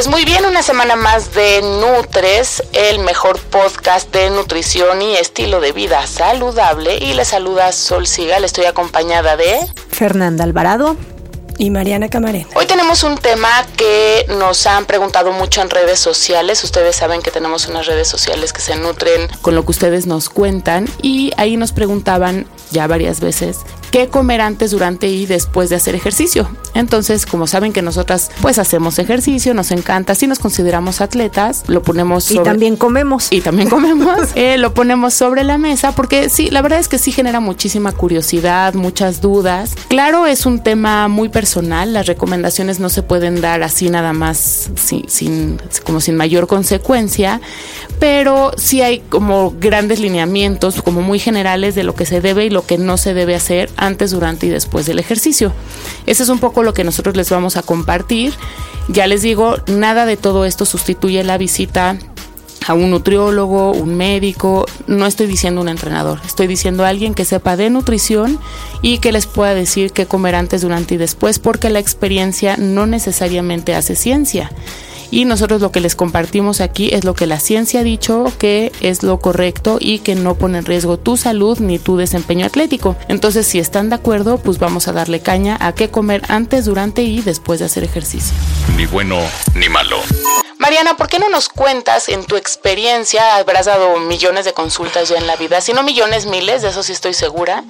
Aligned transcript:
Pues 0.00 0.08
muy 0.08 0.24
bien, 0.24 0.46
una 0.46 0.62
semana 0.62 0.96
más 0.96 1.34
de 1.34 1.60
Nutres, 1.60 2.62
el 2.72 3.00
mejor 3.00 3.38
podcast 3.38 4.10
de 4.10 4.30
nutrición 4.30 5.02
y 5.02 5.14
estilo 5.16 5.60
de 5.60 5.72
vida 5.72 6.06
saludable. 6.06 6.96
Y 6.96 7.12
le 7.12 7.26
saluda 7.26 7.70
Sol 7.72 8.06
Sigal, 8.06 8.42
estoy 8.44 8.64
acompañada 8.64 9.36
de 9.36 9.58
Fernanda 9.90 10.44
Alvarado 10.44 10.96
y 11.58 11.68
Mariana 11.68 12.08
Camarena. 12.08 12.46
Hoy 12.54 12.64
tenemos 12.64 13.02
un 13.02 13.18
tema 13.18 13.50
que 13.76 14.24
nos 14.38 14.66
han 14.66 14.86
preguntado 14.86 15.32
mucho 15.32 15.60
en 15.60 15.68
redes 15.68 15.98
sociales. 15.98 16.64
Ustedes 16.64 16.96
saben 16.96 17.20
que 17.20 17.30
tenemos 17.30 17.68
unas 17.68 17.84
redes 17.84 18.08
sociales 18.08 18.54
que 18.54 18.62
se 18.62 18.76
nutren 18.76 19.28
con 19.42 19.54
lo 19.54 19.66
que 19.66 19.72
ustedes 19.72 20.06
nos 20.06 20.30
cuentan 20.30 20.88
y 21.02 21.32
ahí 21.36 21.58
nos 21.58 21.72
preguntaban 21.72 22.46
ya 22.70 22.86
varias 22.86 23.20
veces 23.20 23.58
qué 23.90 24.08
comer 24.08 24.40
antes, 24.40 24.70
durante 24.70 25.08
y 25.08 25.26
después 25.26 25.70
de 25.70 25.76
hacer 25.76 25.94
ejercicio. 25.94 26.48
Entonces, 26.74 27.26
como 27.26 27.46
saben 27.46 27.72
que 27.72 27.82
nosotras 27.82 28.30
pues 28.40 28.58
hacemos 28.58 28.98
ejercicio, 28.98 29.54
nos 29.54 29.70
encanta, 29.70 30.14
si 30.14 30.26
nos 30.26 30.38
consideramos 30.38 31.00
atletas, 31.00 31.64
lo 31.66 31.82
ponemos 31.82 32.24
sobre... 32.24 32.40
Y 32.40 32.44
también 32.44 32.76
comemos. 32.76 33.28
Y 33.30 33.40
también 33.40 33.68
comemos. 33.68 34.16
eh, 34.34 34.56
lo 34.56 34.72
ponemos 34.72 35.14
sobre 35.14 35.44
la 35.44 35.58
mesa 35.58 35.92
porque 35.92 36.30
sí, 36.30 36.50
la 36.50 36.62
verdad 36.62 36.78
es 36.78 36.88
que 36.88 36.98
sí 36.98 37.12
genera 37.12 37.40
muchísima 37.40 37.92
curiosidad, 37.92 38.74
muchas 38.74 39.20
dudas. 39.20 39.74
Claro, 39.88 40.26
es 40.26 40.46
un 40.46 40.62
tema 40.62 41.08
muy 41.08 41.28
personal, 41.28 41.92
las 41.92 42.06
recomendaciones 42.06 42.80
no 42.80 42.88
se 42.88 43.02
pueden 43.02 43.40
dar 43.40 43.62
así 43.62 43.90
nada 43.90 44.12
más 44.12 44.70
sin, 44.76 45.08
sin 45.08 45.60
como 45.84 46.00
sin 46.00 46.16
mayor 46.16 46.46
consecuencia, 46.46 47.40
pero 47.98 48.52
sí 48.56 48.82
hay 48.82 49.00
como 49.00 49.54
grandes 49.58 50.00
lineamientos, 50.00 50.82
como 50.82 51.02
muy 51.02 51.18
generales 51.18 51.74
de 51.74 51.84
lo 51.84 51.94
que 51.94 52.06
se 52.06 52.20
debe 52.20 52.46
y 52.46 52.50
lo 52.50 52.64
que 52.64 52.78
no 52.78 52.96
se 52.96 53.14
debe 53.14 53.34
hacer 53.34 53.70
antes, 53.80 54.12
durante 54.12 54.46
y 54.46 54.50
después 54.50 54.86
del 54.86 54.98
ejercicio. 54.98 55.52
Ese 56.06 56.22
es 56.22 56.28
un 56.28 56.38
poco 56.38 56.62
lo 56.62 56.74
que 56.74 56.84
nosotros 56.84 57.16
les 57.16 57.30
vamos 57.30 57.56
a 57.56 57.62
compartir. 57.62 58.34
Ya 58.88 59.06
les 59.06 59.22
digo, 59.22 59.56
nada 59.66 60.06
de 60.06 60.16
todo 60.16 60.44
esto 60.44 60.64
sustituye 60.64 61.24
la 61.24 61.38
visita 61.38 61.98
a 62.66 62.74
un 62.74 62.90
nutriólogo, 62.90 63.72
un 63.72 63.96
médico, 63.96 64.66
no 64.86 65.06
estoy 65.06 65.26
diciendo 65.26 65.60
un 65.60 65.68
entrenador, 65.68 66.20
estoy 66.26 66.46
diciendo 66.46 66.84
a 66.84 66.88
alguien 66.88 67.14
que 67.14 67.24
sepa 67.24 67.56
de 67.56 67.70
nutrición 67.70 68.38
y 68.82 68.98
que 68.98 69.12
les 69.12 69.26
pueda 69.26 69.54
decir 69.54 69.92
qué 69.92 70.06
comer 70.06 70.34
antes, 70.34 70.60
durante 70.60 70.94
y 70.94 70.98
después, 70.98 71.38
porque 71.38 71.70
la 71.70 71.78
experiencia 71.78 72.56
no 72.58 72.86
necesariamente 72.86 73.74
hace 73.74 73.96
ciencia 73.96 74.52
y 75.10 75.24
nosotros 75.24 75.60
lo 75.60 75.72
que 75.72 75.80
les 75.80 75.96
compartimos 75.96 76.60
aquí 76.60 76.90
es 76.92 77.04
lo 77.04 77.14
que 77.14 77.26
la 77.26 77.40
ciencia 77.40 77.80
ha 77.80 77.82
dicho 77.82 78.24
que 78.38 78.72
es 78.80 79.02
lo 79.02 79.18
correcto 79.18 79.78
y 79.80 80.00
que 80.00 80.14
no 80.14 80.36
pone 80.36 80.58
en 80.58 80.66
riesgo 80.66 80.98
tu 80.98 81.16
salud 81.16 81.58
ni 81.58 81.78
tu 81.78 81.96
desempeño 81.96 82.46
atlético. 82.46 82.96
Entonces, 83.08 83.46
si 83.46 83.58
están 83.58 83.88
de 83.88 83.96
acuerdo, 83.96 84.38
pues 84.38 84.58
vamos 84.58 84.88
a 84.88 84.92
darle 84.92 85.20
caña 85.20 85.56
a 85.60 85.74
qué 85.74 85.90
comer 85.90 86.22
antes, 86.28 86.64
durante 86.64 87.02
y 87.02 87.22
después 87.22 87.60
de 87.60 87.66
hacer 87.66 87.84
ejercicio. 87.84 88.34
Ni 88.76 88.86
bueno 88.86 89.18
ni 89.54 89.68
malo. 89.68 89.98
Mariana, 90.58 90.96
¿por 90.96 91.08
qué 91.08 91.18
no 91.18 91.30
nos 91.30 91.48
cuentas 91.48 92.10
en 92.10 92.24
tu 92.26 92.36
experiencia? 92.36 93.36
Habrás 93.36 93.64
dado 93.66 93.98
millones 93.98 94.44
de 94.44 94.52
consultas 94.52 95.08
ya 95.08 95.16
en 95.16 95.26
la 95.26 95.36
vida, 95.36 95.62
si 95.62 95.72
no 95.72 95.82
millones, 95.82 96.26
miles, 96.26 96.60
de 96.60 96.68
eso 96.68 96.82
sí 96.82 96.92
estoy 96.92 97.14
segura. 97.14 97.64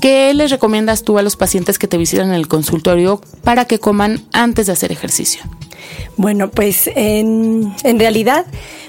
¿Qué 0.00 0.32
les 0.32 0.50
recomiendas 0.50 1.02
tú 1.02 1.18
a 1.18 1.22
los 1.22 1.36
pacientes 1.36 1.78
que 1.78 1.88
te 1.88 1.98
visitan 1.98 2.28
en 2.28 2.34
el 2.34 2.46
consultorio 2.46 3.20
para 3.42 3.64
que 3.64 3.80
coman 3.80 4.24
antes 4.32 4.66
de 4.66 4.72
hacer 4.72 4.92
ejercicio? 4.92 5.42
Bueno, 6.16 6.50
pues 6.50 6.90
en, 6.94 7.72
realidad 7.84 8.46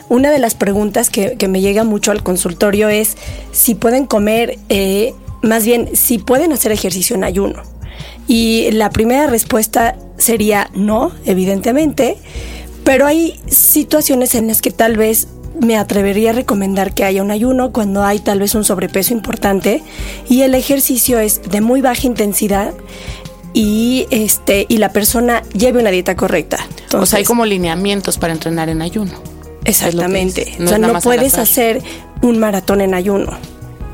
una 0.10 0.32
de 0.32 0.40
las 0.40 0.56
preguntas 0.56 1.10
que, 1.10 1.38
me 1.48 1.62
llega 1.62 1.84
mucho 1.84 2.12
al 2.12 2.24
consultorio 2.24 2.90
es 2.90 3.18
si 3.52 3.76
pueden 3.76 4.06
comer, 4.06 4.58
eh, 4.70 5.14
más 5.42 5.66
bien 5.66 5.90
si 5.94 6.18
pueden 6.18 6.54
hacer 6.54 6.72
ejercicio 6.72 7.16
en 7.16 7.24
ayuno. 7.24 7.64
Y 8.28 8.72
la 8.72 8.90
primera 8.90 9.28
respuesta 9.28 9.98
sería 10.18 10.70
no, 10.74 11.12
evidentemente, 11.26 12.18
pero 12.84 13.06
hay 13.06 13.40
situaciones 13.48 14.36
en 14.36 14.48
las 14.48 14.62
que 14.62 14.72
tal 14.72 14.98
vez 14.98 15.28
me 15.60 15.78
atrevería 15.78 16.32
a 16.32 16.34
recomendar 16.34 16.94
que 16.94 17.04
haya 17.04 17.22
un 17.22 17.32
ayuno 17.32 17.72
cuando 17.72 18.04
hay 18.04 18.20
tal 18.20 18.40
vez 18.40 18.56
un 18.56 18.64
sobrepeso 18.64 19.14
importante 19.14 19.84
y 20.30 20.42
el 20.42 20.56
ejercicio 20.56 21.20
es 21.20 21.42
de 21.44 21.62
muy 21.62 21.82
baja 21.82 22.08
intensidad 22.08 22.74
y 23.54 24.08
este 24.12 24.66
y 24.70 24.78
la 24.78 24.94
persona 24.94 25.44
lleve 25.54 25.80
una 25.80 25.92
dieta 25.92 26.16
correcta. 26.16 26.58
O 26.94 27.06
sea, 27.06 27.18
hay 27.20 27.26
como 27.26 27.46
lineamientos 27.46 28.18
para 28.18 28.34
entrenar 28.34 28.70
en 28.70 28.82
ayuno. 28.82 29.14
Exactamente. 29.66 30.56
no 30.60 30.66
o 30.66 30.68
sea, 30.70 30.78
no 30.78 31.00
puedes 31.00 31.38
hacer 31.38 31.82
un 32.22 32.40
maratón 32.40 32.82
en 32.82 32.94
ayuno, 32.94 33.38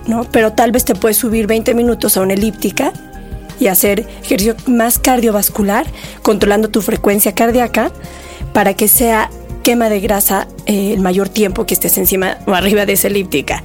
¿no? 0.05 0.25
Pero 0.31 0.53
tal 0.53 0.71
vez 0.71 0.85
te 0.85 0.95
puedes 0.95 1.17
subir 1.17 1.47
20 1.47 1.73
minutos 1.73 2.17
a 2.17 2.21
una 2.21 2.33
elíptica 2.33 2.93
y 3.59 3.67
hacer 3.67 4.07
ejercicio 4.23 4.55
más 4.67 4.99
cardiovascular, 4.99 5.87
controlando 6.21 6.69
tu 6.69 6.81
frecuencia 6.81 7.33
cardíaca 7.33 7.91
para 8.53 8.73
que 8.75 8.87
sea 8.87 9.29
quema 9.63 9.89
de 9.89 9.99
grasa 9.99 10.47
eh, 10.65 10.93
el 10.93 10.99
mayor 11.01 11.29
tiempo 11.29 11.65
que 11.65 11.73
estés 11.73 11.97
encima 11.97 12.37
o 12.45 12.53
arriba 12.53 12.85
de 12.85 12.93
esa 12.93 13.07
elíptica. 13.07 13.63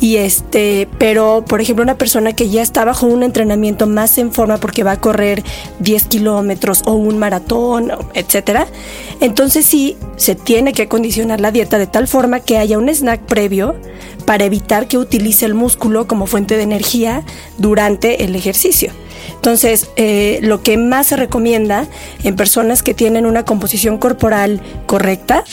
Y 0.00 0.16
este, 0.16 0.88
pero 0.98 1.44
por 1.46 1.60
ejemplo, 1.60 1.82
una 1.82 1.96
persona 1.96 2.34
que 2.34 2.50
ya 2.50 2.62
está 2.62 2.84
bajo 2.84 3.06
un 3.06 3.22
entrenamiento 3.22 3.86
más 3.86 4.18
en 4.18 4.32
forma 4.32 4.58
porque 4.58 4.82
va 4.82 4.92
a 4.92 5.00
correr 5.00 5.42
10 5.80 6.04
kilómetros 6.04 6.82
o 6.84 6.92
un 6.92 7.18
maratón, 7.18 7.90
etcétera, 8.14 8.66
entonces 9.20 9.64
sí 9.64 9.96
se 10.16 10.34
tiene 10.34 10.72
que 10.72 10.82
acondicionar 10.82 11.40
la 11.40 11.50
dieta 11.50 11.78
de 11.78 11.86
tal 11.86 12.08
forma 12.08 12.40
que 12.40 12.58
haya 12.58 12.78
un 12.78 12.88
snack 12.88 13.22
previo 13.22 13.74
para 14.26 14.44
evitar 14.44 14.86
que 14.86 14.98
utilice 14.98 15.46
el 15.46 15.54
músculo 15.54 16.06
como 16.06 16.26
fuente 16.26 16.56
de 16.56 16.64
energía 16.64 17.24
durante 17.58 18.24
el 18.24 18.34
ejercicio. 18.36 18.92
Entonces, 19.34 19.88
eh, 19.96 20.38
lo 20.42 20.62
que 20.62 20.76
más 20.76 21.08
se 21.08 21.16
recomienda 21.16 21.86
en 22.24 22.36
personas 22.36 22.82
que 22.82 22.94
tienen 22.94 23.26
una 23.26 23.44
composición 23.44 23.98
corporal 23.98 24.60
correcta 24.86 25.44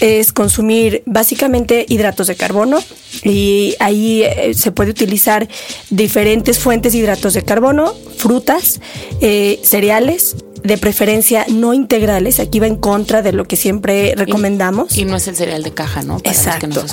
es 0.00 0.32
consumir 0.32 1.02
básicamente 1.06 1.86
hidratos 1.88 2.26
de 2.26 2.36
carbono 2.36 2.78
y 3.22 3.74
ahí 3.80 4.22
eh, 4.22 4.52
se 4.54 4.72
puede 4.72 4.90
utilizar 4.90 5.48
diferentes 5.90 6.58
fuentes 6.58 6.92
de 6.92 6.98
hidratos 6.98 7.34
de 7.34 7.42
carbono, 7.42 7.94
frutas, 8.16 8.80
eh, 9.20 9.60
cereales, 9.62 10.36
de 10.62 10.78
preferencia 10.78 11.44
no 11.48 11.74
integrales. 11.74 12.40
Aquí 12.40 12.60
va 12.60 12.66
en 12.66 12.76
contra 12.76 13.22
de 13.22 13.32
lo 13.32 13.44
que 13.44 13.56
siempre 13.56 14.14
recomendamos. 14.16 14.96
Y, 14.96 15.04
no 15.04 15.16
es 15.16 15.28
el 15.28 15.36
cereal 15.36 15.62
de 15.62 15.72
caja, 15.72 16.02
¿no? 16.02 16.18
Exacto. 16.24 16.84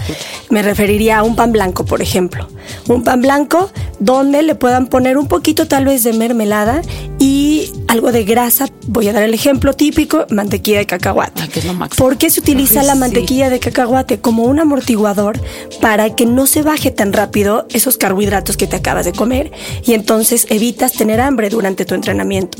Me 0.49 0.61
referiría 0.61 1.19
a 1.19 1.23
un 1.23 1.35
pan 1.35 1.51
blanco, 1.51 1.85
por 1.85 2.01
ejemplo. 2.01 2.47
Un 2.87 3.03
pan 3.03 3.21
blanco 3.21 3.71
donde 3.99 4.41
le 4.41 4.55
puedan 4.55 4.87
poner 4.87 5.17
un 5.17 5.27
poquito 5.27 5.67
tal 5.67 5.85
vez 5.85 6.03
de 6.03 6.13
mermelada 6.13 6.81
y 7.19 7.62
algo 7.87 8.11
de 8.11 8.23
grasa. 8.23 8.67
Voy 8.87 9.07
a 9.07 9.13
dar 9.13 9.23
el 9.23 9.33
ejemplo 9.33 9.73
típico, 9.73 10.25
mantequilla 10.29 10.79
de 10.79 10.85
cacahuate. 10.85 11.41
Ah, 11.41 11.47
es 11.53 11.65
lo 11.65 11.73
¿Por 11.95 12.17
qué 12.17 12.29
se 12.29 12.39
utiliza 12.39 12.83
la 12.83 12.95
mantequilla 12.95 13.49
de 13.49 13.59
cacahuate 13.59 14.19
como 14.19 14.43
un 14.43 14.59
amortiguador 14.59 15.39
para 15.81 16.15
que 16.15 16.25
no 16.25 16.47
se 16.47 16.63
baje 16.63 16.91
tan 16.91 17.13
rápido 17.13 17.67
esos 17.69 17.97
carbohidratos 17.97 18.57
que 18.57 18.67
te 18.67 18.75
acabas 18.75 19.05
de 19.05 19.13
comer 19.13 19.51
y 19.85 19.93
entonces 19.93 20.47
evitas 20.49 20.93
tener 20.93 21.21
hambre 21.21 21.49
durante 21.49 21.85
tu 21.85 21.95
entrenamiento? 21.95 22.57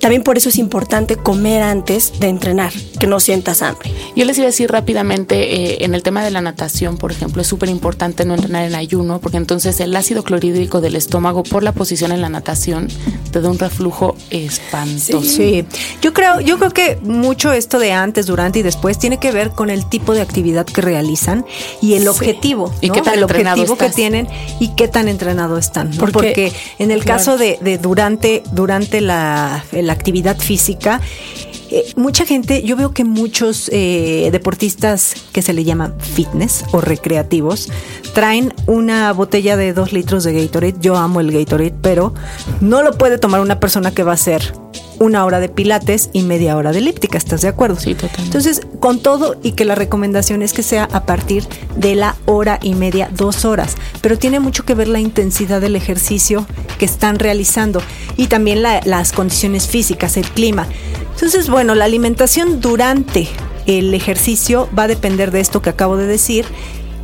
También 0.00 0.22
por 0.22 0.38
eso 0.38 0.48
es 0.48 0.56
importante 0.56 1.16
comer 1.16 1.62
antes 1.62 2.18
de 2.20 2.28
entrenar, 2.28 2.72
que 2.98 3.06
no 3.06 3.20
sientas 3.20 3.62
hambre. 3.62 3.90
Yo 4.14 4.24
les 4.24 4.38
iba 4.38 4.46
a 4.46 4.50
decir 4.50 4.70
rápidamente, 4.70 5.74
eh, 5.74 5.84
en 5.84 5.94
el 5.94 6.02
tema 6.02 6.24
de 6.24 6.30
la 6.30 6.40
natación, 6.40 6.96
por 6.96 7.12
ejemplo, 7.12 7.42
es 7.42 7.48
súper 7.48 7.68
importante 7.68 8.24
no 8.24 8.34
entrenar 8.34 8.64
en 8.64 8.74
ayuno, 8.74 9.20
porque 9.20 9.36
entonces 9.36 9.80
el 9.80 9.94
ácido 9.96 10.22
clorhídrico 10.22 10.80
del 10.80 10.96
estómago 10.96 11.42
por 11.42 11.62
la 11.62 11.72
posición 11.72 12.12
en 12.12 12.20
la 12.20 12.28
natación 12.28 12.88
te 13.30 13.40
da 13.40 13.50
un 13.50 13.58
reflujo 13.58 14.16
espantoso 14.30 14.55
espantoso. 14.58 15.22
Sí. 15.22 15.64
Yo 16.00 16.12
creo, 16.12 16.40
yo 16.40 16.58
creo 16.58 16.70
que 16.70 16.98
mucho 17.02 17.52
esto 17.52 17.78
de 17.78 17.92
antes, 17.92 18.26
durante 18.26 18.58
y 18.58 18.62
después 18.62 18.98
tiene 18.98 19.18
que 19.18 19.32
ver 19.32 19.50
con 19.50 19.70
el 19.70 19.88
tipo 19.88 20.14
de 20.14 20.20
actividad 20.20 20.66
que 20.66 20.80
realizan 20.80 21.44
y 21.80 21.94
el 21.94 22.08
objetivo, 22.08 22.72
y 22.80 22.90
qué 22.90 23.02
tan 23.02 23.14
el 23.14 23.24
objetivo 23.24 23.76
que 23.76 23.90
tienen 23.90 24.28
y 24.60 24.68
qué 24.74 24.88
tan 24.88 25.08
entrenado 25.08 25.58
están. 25.58 25.90
Porque, 26.12 26.52
en 26.78 26.90
el 26.90 27.04
caso 27.04 27.36
de, 27.36 27.58
de, 27.60 27.78
durante, 27.78 28.42
durante 28.52 29.00
la, 29.00 29.64
la 29.72 29.92
actividad 29.92 30.38
física, 30.38 31.00
eh, 31.70 31.92
mucha 31.96 32.24
gente, 32.24 32.62
yo 32.62 32.76
veo 32.76 32.92
que 32.92 33.04
muchos 33.04 33.68
eh, 33.72 34.28
deportistas 34.32 35.14
que 35.32 35.42
se 35.42 35.52
le 35.52 35.64
llaman 35.64 35.94
fitness 35.98 36.64
o 36.72 36.80
recreativos 36.80 37.68
traen 38.14 38.54
una 38.66 39.12
botella 39.12 39.56
de 39.56 39.72
dos 39.72 39.92
litros 39.92 40.24
de 40.24 40.32
Gatorade. 40.32 40.76
Yo 40.80 40.96
amo 40.96 41.20
el 41.20 41.32
Gatorade, 41.32 41.74
pero 41.82 42.14
no 42.60 42.82
lo 42.82 42.96
puede 42.96 43.18
tomar 43.18 43.40
una 43.40 43.60
persona 43.60 43.92
que 43.92 44.02
va 44.02 44.12
a 44.12 44.14
hacer 44.14 44.54
una 44.98 45.24
hora 45.24 45.40
de 45.40 45.48
pilates 45.48 46.10
y 46.12 46.22
media 46.22 46.56
hora 46.56 46.72
de 46.72 46.78
elíptica, 46.78 47.18
¿estás 47.18 47.42
de 47.42 47.48
acuerdo? 47.48 47.78
Sí, 47.78 47.94
totalmente. 47.94 48.24
Entonces, 48.24 48.62
con 48.80 49.00
todo 49.00 49.36
y 49.42 49.52
que 49.52 49.64
la 49.64 49.74
recomendación 49.74 50.42
es 50.42 50.52
que 50.52 50.62
sea 50.62 50.88
a 50.92 51.04
partir 51.04 51.44
de 51.76 51.94
la 51.94 52.16
hora 52.26 52.58
y 52.62 52.74
media, 52.74 53.10
dos 53.14 53.44
horas, 53.44 53.76
pero 54.00 54.18
tiene 54.18 54.40
mucho 54.40 54.64
que 54.64 54.74
ver 54.74 54.88
la 54.88 55.00
intensidad 55.00 55.60
del 55.60 55.76
ejercicio 55.76 56.46
que 56.78 56.84
están 56.84 57.18
realizando 57.18 57.82
y 58.16 58.28
también 58.28 58.62
las 58.62 59.12
condiciones 59.12 59.66
físicas, 59.68 60.16
el 60.16 60.26
clima. 60.28 60.66
Entonces, 61.16 61.48
bueno, 61.48 61.74
la 61.74 61.86
alimentación 61.86 62.60
durante 62.60 63.26
el 63.64 63.94
ejercicio 63.94 64.68
va 64.78 64.82
a 64.82 64.86
depender 64.86 65.30
de 65.30 65.40
esto 65.40 65.62
que 65.62 65.70
acabo 65.70 65.96
de 65.96 66.06
decir 66.06 66.44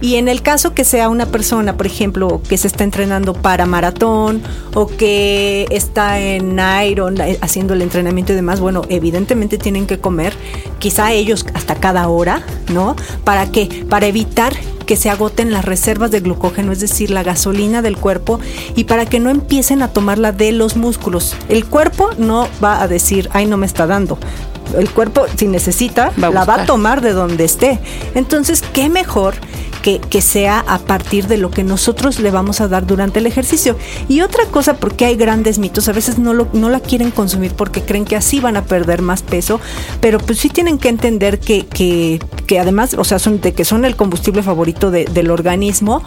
y 0.02 0.16
en 0.16 0.26
el 0.26 0.43
caso 0.43 0.75
que 0.75 0.84
sea 0.84 1.08
una 1.08 1.26
persona, 1.26 1.76
por 1.76 1.87
ejemplo, 1.87 2.43
que 2.49 2.58
se 2.58 2.66
está 2.66 2.82
entrenando 2.82 3.34
para 3.34 3.66
maratón 3.66 4.43
o 4.75 4.88
que 4.88 5.66
está 5.70 6.19
en 6.19 6.60
Iron 6.84 7.20
eh, 7.20 7.38
haciendo 7.40 7.75
el 7.75 7.82
entrenamiento 7.82 8.32
y 8.32 8.37
demás, 8.37 8.58
bueno, 8.58 8.82
evidentemente 8.88 9.58
tienen 9.58 9.87
que 9.87 10.00
comer, 10.00 10.34
quizá 10.81 11.12
ellos 11.12 11.46
hasta 11.54 11.76
cada 11.76 12.08
hora, 12.08 12.43
¿no? 12.72 12.96
¿Para 13.22 13.52
qué? 13.52 13.87
Para 13.88 14.06
evitar 14.06 14.52
que 14.87 14.96
se 14.96 15.08
agoten 15.08 15.52
las 15.52 15.64
reservas 15.64 16.10
de 16.10 16.19
glucógeno, 16.19 16.72
es 16.72 16.81
decir, 16.81 17.10
la 17.10 17.22
gasolina 17.22 17.81
del 17.81 17.96
cuerpo, 17.96 18.40
y 18.75 18.84
para 18.84 19.06
que 19.06 19.20
no 19.20 19.31
empiecen 19.31 19.82
a 19.82 19.88
tomarla 19.93 20.32
de 20.32 20.50
los 20.50 20.76
músculos. 20.76 21.37
El 21.49 21.64
cuerpo 21.64 22.10
no 22.19 22.49
va 22.62 22.82
a 22.82 22.88
decir, 22.88 23.28
ay, 23.32 23.46
no 23.46 23.56
me 23.56 23.66
está 23.66 23.87
dando. 23.87 24.19
El 24.76 24.90
cuerpo, 24.90 25.26
si 25.37 25.46
necesita, 25.46 26.12
la 26.16 26.31
va 26.31 26.62
a 26.62 26.66
tomar 26.66 27.02
de 27.02 27.12
donde 27.12 27.44
esté. 27.44 27.78
Entonces, 28.16 28.64
¿qué 28.72 28.88
mejor 28.88 29.34
que, 29.82 30.23
sea 30.23 30.61
a 30.69 30.79
partir 30.79 31.26
de 31.26 31.37
lo 31.37 31.50
que 31.50 31.64
nosotros 31.64 32.20
le 32.20 32.31
vamos 32.31 32.61
a 32.61 32.69
dar 32.69 32.87
durante 32.87 33.19
el 33.19 33.26
ejercicio. 33.26 33.76
Y 34.08 34.20
otra 34.20 34.46
cosa, 34.46 34.75
porque 34.75 35.05
hay 35.05 35.17
grandes 35.17 35.58
mitos, 35.58 35.88
a 35.88 35.93
veces 35.93 36.19
no, 36.19 36.32
lo, 36.32 36.49
no 36.52 36.70
la 36.70 36.81
quieren 36.81 37.11
consumir 37.11 37.52
porque 37.52 37.82
creen 37.82 38.05
que 38.05 38.17
así 38.17 38.40
van 38.40 38.56
a 38.56 38.64
perder 38.64 39.02
más 39.02 39.23
peso, 39.23 39.61
pero 40.00 40.19
pues 40.19 40.38
sí 40.38 40.49
tienen 40.49 40.79
que 40.79 40.88
entender 40.88 41.40
que, 41.40 41.67
que, 41.67 42.20
que 42.46 42.61
además, 42.61 42.94
o 42.94 43.05
sea, 43.05 43.19
son 43.19 43.40
de 43.40 43.52
que 43.52 43.64
son 43.64 43.84
el 43.84 43.96
combustible 43.96 44.43
favorito 44.43 44.90
del 44.90 45.31
organismo, 45.31 46.02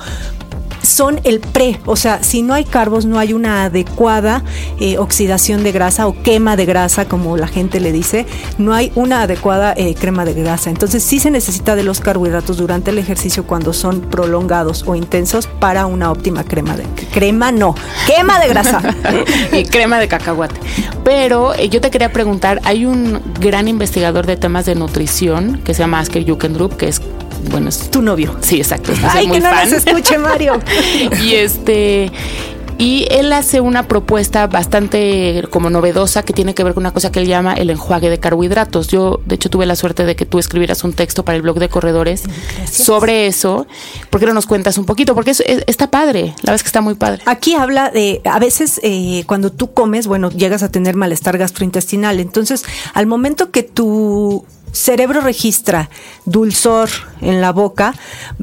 son 0.86 1.20
el 1.24 1.40
pre, 1.40 1.80
o 1.86 1.96
sea, 1.96 2.24
si 2.24 2.42
no 2.42 2.54
hay 2.54 2.64
carbos, 2.64 3.06
no 3.06 3.20
hay 3.20 3.34
una 3.34 3.66
adecuada 3.66 4.44
eh, 4.80 4.98
oxidación 4.98 5.64
de 5.64 5.72
grasa 5.72 6.08
o 6.08 6.22
quema 6.22 6.56
de 6.56 6.66
grasa, 6.66 7.06
como 7.06 7.38
la 7.38 7.48
gente 7.48 7.80
le 7.80 7.92
dice, 7.92 8.26
no 8.58 8.74
hay 8.74 8.92
una 8.96 9.24
adecuada 9.24 9.74
eh, 9.76 9.96
crema 9.96 10.26
de 10.26 10.34
grasa. 10.34 10.70
Entonces 10.70 11.04
sí 11.04 11.20
se 11.20 11.32
necesita 11.32 11.76
de 11.76 11.84
los 11.84 12.00
carbohidratos 12.00 12.58
durante 12.58 12.92
el 12.92 12.98
ejercicio 12.98 13.46
cuando 13.46 13.74
son 13.74 14.02
prolongados 14.02 14.84
o 14.88 14.96
intensos 14.96 15.48
para 15.48 15.86
una 15.86 16.12
óptima 16.12 16.44
crema 16.44 16.76
de 16.76 16.86
crema, 17.14 17.52
no, 17.52 17.76
quema 18.08 18.40
de 18.40 18.48
grasa 18.48 18.82
y 19.52 19.64
crema 19.66 20.00
de 20.00 20.08
cacahuate. 20.08 20.60
Pero 21.04 21.54
eh, 21.54 21.70
yo 21.70 21.82
te 21.82 21.92
quería 21.92 22.12
preguntar, 22.12 22.62
hay 22.64 22.86
un 22.86 23.22
gran 23.40 23.68
investigador 23.68 24.26
de 24.26 24.38
temas 24.38 24.66
de 24.66 24.76
nutrición 24.76 25.62
que 25.64 25.74
se 25.74 25.80
llama 25.80 26.00
Asker 26.00 26.28
Jukendrup, 26.28 26.76
que 26.76 26.88
es 26.88 27.02
bueno, 27.50 27.70
es 27.70 27.90
tu 27.92 28.02
novio. 28.02 28.36
Sí, 28.42 28.58
exacto. 28.58 28.94
Ay, 29.10 29.30
que 29.30 29.40
no 29.40 29.52
nos 29.52 29.72
escuche 29.72 30.18
Mario. 30.18 30.60
y 31.24 31.36
este 31.36 32.12
y 32.78 33.08
él 33.10 33.32
hace 33.32 33.62
una 33.62 33.88
propuesta 33.88 34.48
bastante 34.48 35.44
como 35.50 35.70
novedosa 35.70 36.24
que 36.24 36.34
tiene 36.34 36.54
que 36.54 36.64
ver 36.64 36.74
con 36.74 36.84
una 36.84 36.92
cosa 36.92 37.10
que 37.10 37.22
él 37.22 37.28
llama 37.28 37.54
el 37.54 37.70
enjuague 37.70 38.10
de 38.10 38.20
carbohidratos. 38.20 38.88
Yo, 38.88 39.22
de 39.26 39.36
hecho, 39.36 39.50
tuve 39.50 39.66
la 39.66 39.78
suerte 39.78 40.04
de 40.04 40.16
que 40.16 40.26
tú 40.26 40.40
escribieras 40.40 40.84
un 40.84 40.92
texto 40.92 41.24
para 41.24 41.38
el 41.38 41.42
blog 41.42 41.60
de 41.60 41.70
corredores 41.70 42.24
sobre 42.70 43.28
eso. 43.28 43.66
¿Por 44.10 44.20
qué 44.20 44.26
no 44.26 44.34
nos 44.34 44.46
cuentas 44.46 44.78
un 44.78 44.86
poquito? 44.86 45.16
Porque 45.16 45.32
está 45.32 45.90
padre, 45.90 46.34
la 46.42 46.52
verdad 46.52 46.56
es 46.56 46.64
que 46.64 46.68
está 46.68 46.82
muy 46.82 46.96
padre. 46.96 47.22
Aquí 47.26 47.56
habla 47.56 47.92
de, 47.92 48.22
a 48.26 48.40
veces 48.40 48.82
eh, 48.84 49.24
cuando 49.26 49.52
tú 49.52 49.74
comes, 49.74 50.08
bueno, 50.08 50.30
llegas 50.30 50.62
a 50.62 50.70
tener 50.70 50.96
malestar 50.96 51.38
gastrointestinal. 51.38 52.20
Entonces, 52.20 52.66
al 52.94 53.08
momento 53.08 53.52
que 53.52 53.64
tú 53.64 54.46
cerebro 54.76 55.22
registra 55.22 55.90
dulzor 56.26 56.90
en 57.22 57.42
la 57.42 57.52
boca, 57.52 57.96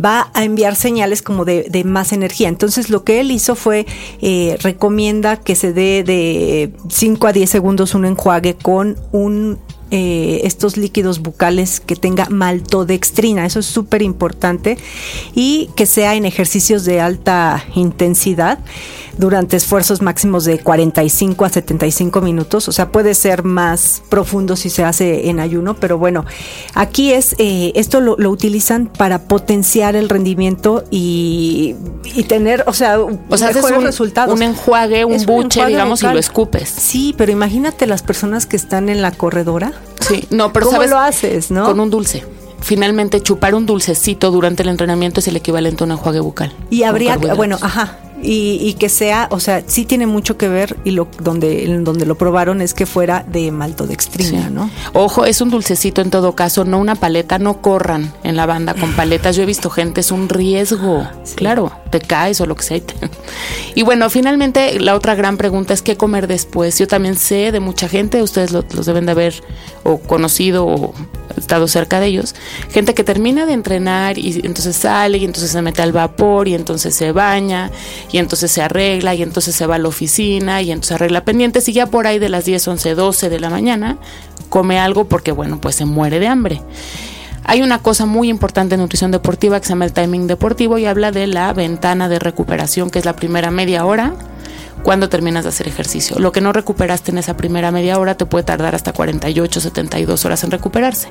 va 0.03 0.31
a 0.35 0.45
enviar 0.45 0.75
señales 0.75 1.23
como 1.23 1.45
de, 1.45 1.83
más 1.85 2.13
energía. 2.13 2.49
Entonces 2.49 2.91
lo 2.91 3.05
que 3.05 3.21
él 3.21 3.31
hizo 3.31 3.55
fue, 3.55 3.87
eh, 4.21 4.57
recomienda 4.63 5.37
que 5.37 5.55
se 5.55 5.73
dé 5.73 6.03
de 6.05 6.73
5 6.89 7.27
a 7.27 7.33
10 7.33 7.51
segundos 7.51 7.95
un 7.95 8.05
enjuague 8.05 8.55
con 8.55 8.97
un 9.13 9.59
eh, 9.95 10.41
estos 10.45 10.79
líquidos 10.79 11.21
bucales 11.21 11.79
que 11.79 11.97
tenga 11.97 12.27
maltodextrina, 12.31 13.45
eso 13.45 13.59
es 13.59 13.67
súper 13.67 14.01
importante, 14.01 14.79
y 15.35 15.69
que 15.77 15.85
sea 15.85 16.15
en 16.15 16.25
ejercicios 16.25 16.87
de 16.87 17.03
alta 17.03 17.63
intensidad 17.75 18.59
durante 19.19 19.59
esfuerzos 19.59 20.01
máximos 20.01 20.47
de 20.47 20.61
45 20.61 21.45
a 21.45 21.51
75 21.51 22.23
minutos, 22.23 22.69
o 22.69 22.73
sea, 22.73 22.91
puede 22.91 23.15
ser 23.15 23.45
más 23.45 24.03
profundo 24.09 24.57
si 24.57 24.71
se 24.71 24.83
hace 24.83 25.29
en 25.29 25.41
ayuno, 25.41 25.75
pero 25.75 25.99
bueno, 25.99 26.25
aquí 26.75 27.13
es, 27.13 27.35
eh, 27.39 27.73
esto 27.75 28.01
lo, 28.01 28.17
utilizan 28.31 28.87
para 28.87 29.25
potenciar 29.25 29.95
el 29.95 30.09
rendimiento 30.09 30.85
y, 30.91 31.77
tener, 32.29 32.65
o 32.67 32.73
sea, 32.73 32.99
o 32.99 33.37
sea 33.37 33.51
un, 33.51 33.83
resultados. 33.83 34.35
Un 34.35 34.43
enjuague, 34.43 35.05
un 35.05 35.23
buche, 35.27 35.67
digamos, 35.67 36.03
y 36.03 36.07
lo 36.07 36.19
escupes. 36.19 36.71
Sí, 36.71 37.15
pero 37.19 37.31
imagínate 37.31 37.87
las 37.87 38.03
personas 38.03 38.47
que 38.47 38.57
están 38.57 38.89
en 38.89 39.03
la 39.03 39.11
corredora 39.11 39.73
Sí, 40.01 40.27
no, 40.31 40.53
pero 40.53 40.67
¿Cómo 40.67 40.83
lo 40.83 40.99
haces, 40.99 41.51
no? 41.51 41.65
Con 41.65 41.81
un 41.81 41.91
dulce. 41.91 42.25
Finalmente, 42.61 43.21
chupar 43.21 43.55
un 43.55 43.67
dulcecito 43.67 44.31
durante 44.31 44.63
el 44.63 44.69
entrenamiento 44.69 45.21
es 45.21 45.29
el 45.29 45.37
equivalente 45.37 45.83
a 45.83 45.87
un 45.87 45.93
enjuague 45.93 46.21
bucal. 46.21 46.53
Y 46.71 46.85
habría, 46.85 47.17
bueno, 47.17 47.59
ajá, 47.61 47.99
y, 48.23 48.75
que 48.75 48.89
sea, 48.89 49.29
o 49.31 49.41
sea, 49.41 49.63
sí 49.67 49.85
tiene 49.85 50.07
mucho 50.07 50.37
que 50.37 50.49
ver 50.49 50.77
y 50.85 50.93
lo 50.93 51.09
donde 51.21 51.67
donde 51.79 52.07
lo 52.07 52.17
probaron 52.17 52.61
es 52.61 52.75
que 52.75 52.87
fuera 52.87 53.25
de 53.27 53.51
maltodextrina, 53.51 54.49
¿no? 54.51 54.71
Ojo, 54.93 55.25
es 55.25 55.41
un 55.41 55.51
dulcecito 55.51 56.01
en 56.01 56.11
todo 56.11 56.35
caso, 56.35 56.65
no 56.65 56.79
una 56.79 56.95
paleta, 56.95 57.39
no 57.39 57.61
corran 57.61 58.13
en 58.23 58.37
la 58.37 58.47
banda 58.47 58.75
con 58.75 58.93
paletas. 58.93 59.37
Yo 59.37 59.43
he 59.43 59.47
visto 59.47 59.71
gente, 59.71 60.01
es 60.01 60.11
un 60.11 60.29
riesgo. 60.29 61.07
Claro, 61.35 61.73
te 61.91 62.01
caes 62.01 62.41
o 62.41 62.47
lo 62.47 62.55
que 62.55 62.63
sea. 62.63 62.73
Y 63.75 63.83
bueno, 63.83 64.11
finalmente 64.11 64.79
la 64.81 64.95
otra 64.95 65.15
gran 65.15 65.39
pregunta 65.39 65.73
es 65.73 65.81
qué 65.81 65.97
comer 65.97 66.27
después. 66.27 66.79
Yo 66.79 66.87
también 66.87 67.17
sé 67.17 67.53
de 67.53 67.61
mucha 67.61 67.89
gente, 67.89 68.23
ustedes 68.23 68.53
los 68.53 68.87
deben 68.87 69.07
de 69.07 69.13
haber 69.13 69.43
o 69.83 69.99
conocido 69.99 70.67
o 70.67 70.95
estado 71.37 71.69
cerca 71.69 72.01
de 72.01 72.07
ellos, 72.07 72.35
gente 72.71 72.95
que 72.95 73.05
termina 73.05 73.47
de 73.47 73.53
entrenar 73.53 74.19
y 74.19 74.41
entonces 74.45 74.77
sale 74.77 75.19
y 75.19 75.25
entonces 75.25 75.51
se 75.51 75.63
mete 75.63 75.83
al 75.83 75.93
vapor 75.93 76.49
y 76.49 76.55
entonces 76.55 76.95
se 76.95 77.13
baña 77.13 77.71
y 78.11 78.19
entonces 78.19 78.51
se 78.51 78.63
arregla 78.63 79.15
y 79.15 79.23
entonces 79.23 79.55
se 79.55 79.67
va 79.67 79.77
a 79.77 79.79
la 79.79 79.89
oficina 79.89 80.63
y 80.63 80.71
entonces 80.71 80.93
arregla 80.93 81.25
pendientes 81.25 81.69
y 81.69 81.73
ya 81.73 81.87
por 81.87 82.07
ahí 82.07 82.19
de 82.19 82.29
las 82.29 82.45
10, 82.45 82.69
11, 82.69 82.95
12 82.95 83.31
de 83.31 83.41
la 83.41 83.51
mañana 83.51 83.99
come 84.49 84.79
algo 84.79 85.05
porque 85.05 85.33
bueno, 85.33 85.61
pues 85.61 85.77
se 85.77 85.85
muere 85.85 86.19
de 86.21 86.29
hambre. 86.29 86.63
Hay 87.45 87.63
una 87.63 87.81
cosa 87.81 88.07
muy 88.07 88.29
importante 88.29 88.77
en 88.77 88.81
nutrición 88.81 89.11
deportiva 89.11 89.59
que 89.59 89.67
se 89.67 89.71
llama 89.71 89.85
el 89.85 89.93
timing 89.93 90.29
deportivo 90.29 90.79
y 90.79 90.87
habla 90.87 91.11
de 91.11 91.27
la 91.27 91.53
ventana 91.53 92.09
de 92.09 92.21
recuperación, 92.21 92.91
que 92.91 93.01
es 93.01 93.05
la 93.05 93.17
primera 93.17 93.51
media 93.51 93.85
hora 93.85 94.15
cuando 94.83 95.09
terminas 95.09 95.45
de 95.45 95.51
hacer 95.51 95.69
ejercicio. 95.69 96.19
Lo 96.19 96.33
que 96.33 96.41
no 96.41 96.53
recuperaste 96.53 97.11
en 97.11 97.19
esa 97.19 97.37
primera 97.37 97.71
media 97.71 97.99
hora 97.99 98.17
te 98.17 98.27
puede 98.27 98.45
tardar 98.45 98.75
hasta 98.75 98.93
48, 98.93 99.61
72 99.61 100.25
horas 100.25 100.45
en 100.45 100.51
recuperarse. 100.51 101.09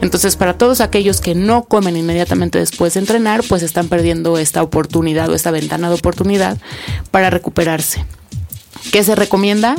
Entonces, 0.00 0.36
para 0.36 0.58
todos 0.58 0.80
aquellos 0.80 1.20
que 1.20 1.34
no 1.34 1.64
comen 1.64 1.96
inmediatamente 1.96 2.58
después 2.58 2.94
de 2.94 3.00
entrenar, 3.00 3.42
pues 3.48 3.62
están 3.62 3.88
perdiendo 3.88 4.38
esta 4.38 4.62
oportunidad 4.62 5.30
o 5.30 5.34
esta 5.34 5.50
ventana 5.50 5.88
de 5.88 5.94
oportunidad 5.94 6.58
para 7.10 7.30
recuperarse. 7.30 8.04
¿Qué 8.92 9.02
se 9.02 9.14
recomienda? 9.14 9.76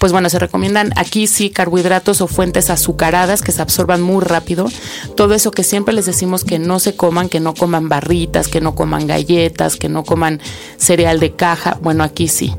Pues 0.00 0.12
bueno, 0.12 0.30
se 0.30 0.38
recomiendan 0.38 0.92
aquí 0.96 1.26
sí 1.26 1.50
carbohidratos 1.50 2.22
o 2.22 2.26
fuentes 2.26 2.70
azucaradas 2.70 3.42
que 3.42 3.52
se 3.52 3.60
absorban 3.60 4.00
muy 4.00 4.24
rápido. 4.24 4.66
Todo 5.14 5.34
eso 5.34 5.50
que 5.50 5.62
siempre 5.62 5.92
les 5.92 6.06
decimos 6.06 6.42
que 6.42 6.58
no 6.58 6.80
se 6.80 6.96
coman, 6.96 7.28
que 7.28 7.38
no 7.38 7.52
coman 7.52 7.90
barritas, 7.90 8.48
que 8.48 8.62
no 8.62 8.74
coman 8.74 9.06
galletas, 9.06 9.76
que 9.76 9.90
no 9.90 10.02
coman 10.02 10.40
cereal 10.78 11.20
de 11.20 11.32
caja. 11.32 11.78
Bueno, 11.82 12.02
aquí 12.02 12.28
sí 12.28 12.54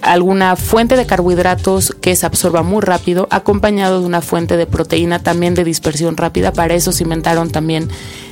alguna 0.00 0.56
fuente 0.56 0.96
de 0.96 1.06
carbohidratos 1.06 1.94
que 2.00 2.16
se 2.16 2.24
absorba 2.24 2.62
muy 2.62 2.80
rápido, 2.80 3.26
acompañado 3.30 4.00
de 4.00 4.06
una 4.06 4.22
fuente 4.22 4.56
de 4.56 4.66
proteína 4.66 5.18
también 5.18 5.54
de 5.54 5.64
dispersión 5.64 6.16
rápida. 6.16 6.52
Para 6.52 6.74
eso 6.74 6.92
se 6.92 7.02
inventaron 7.02 7.50
también 7.50 7.88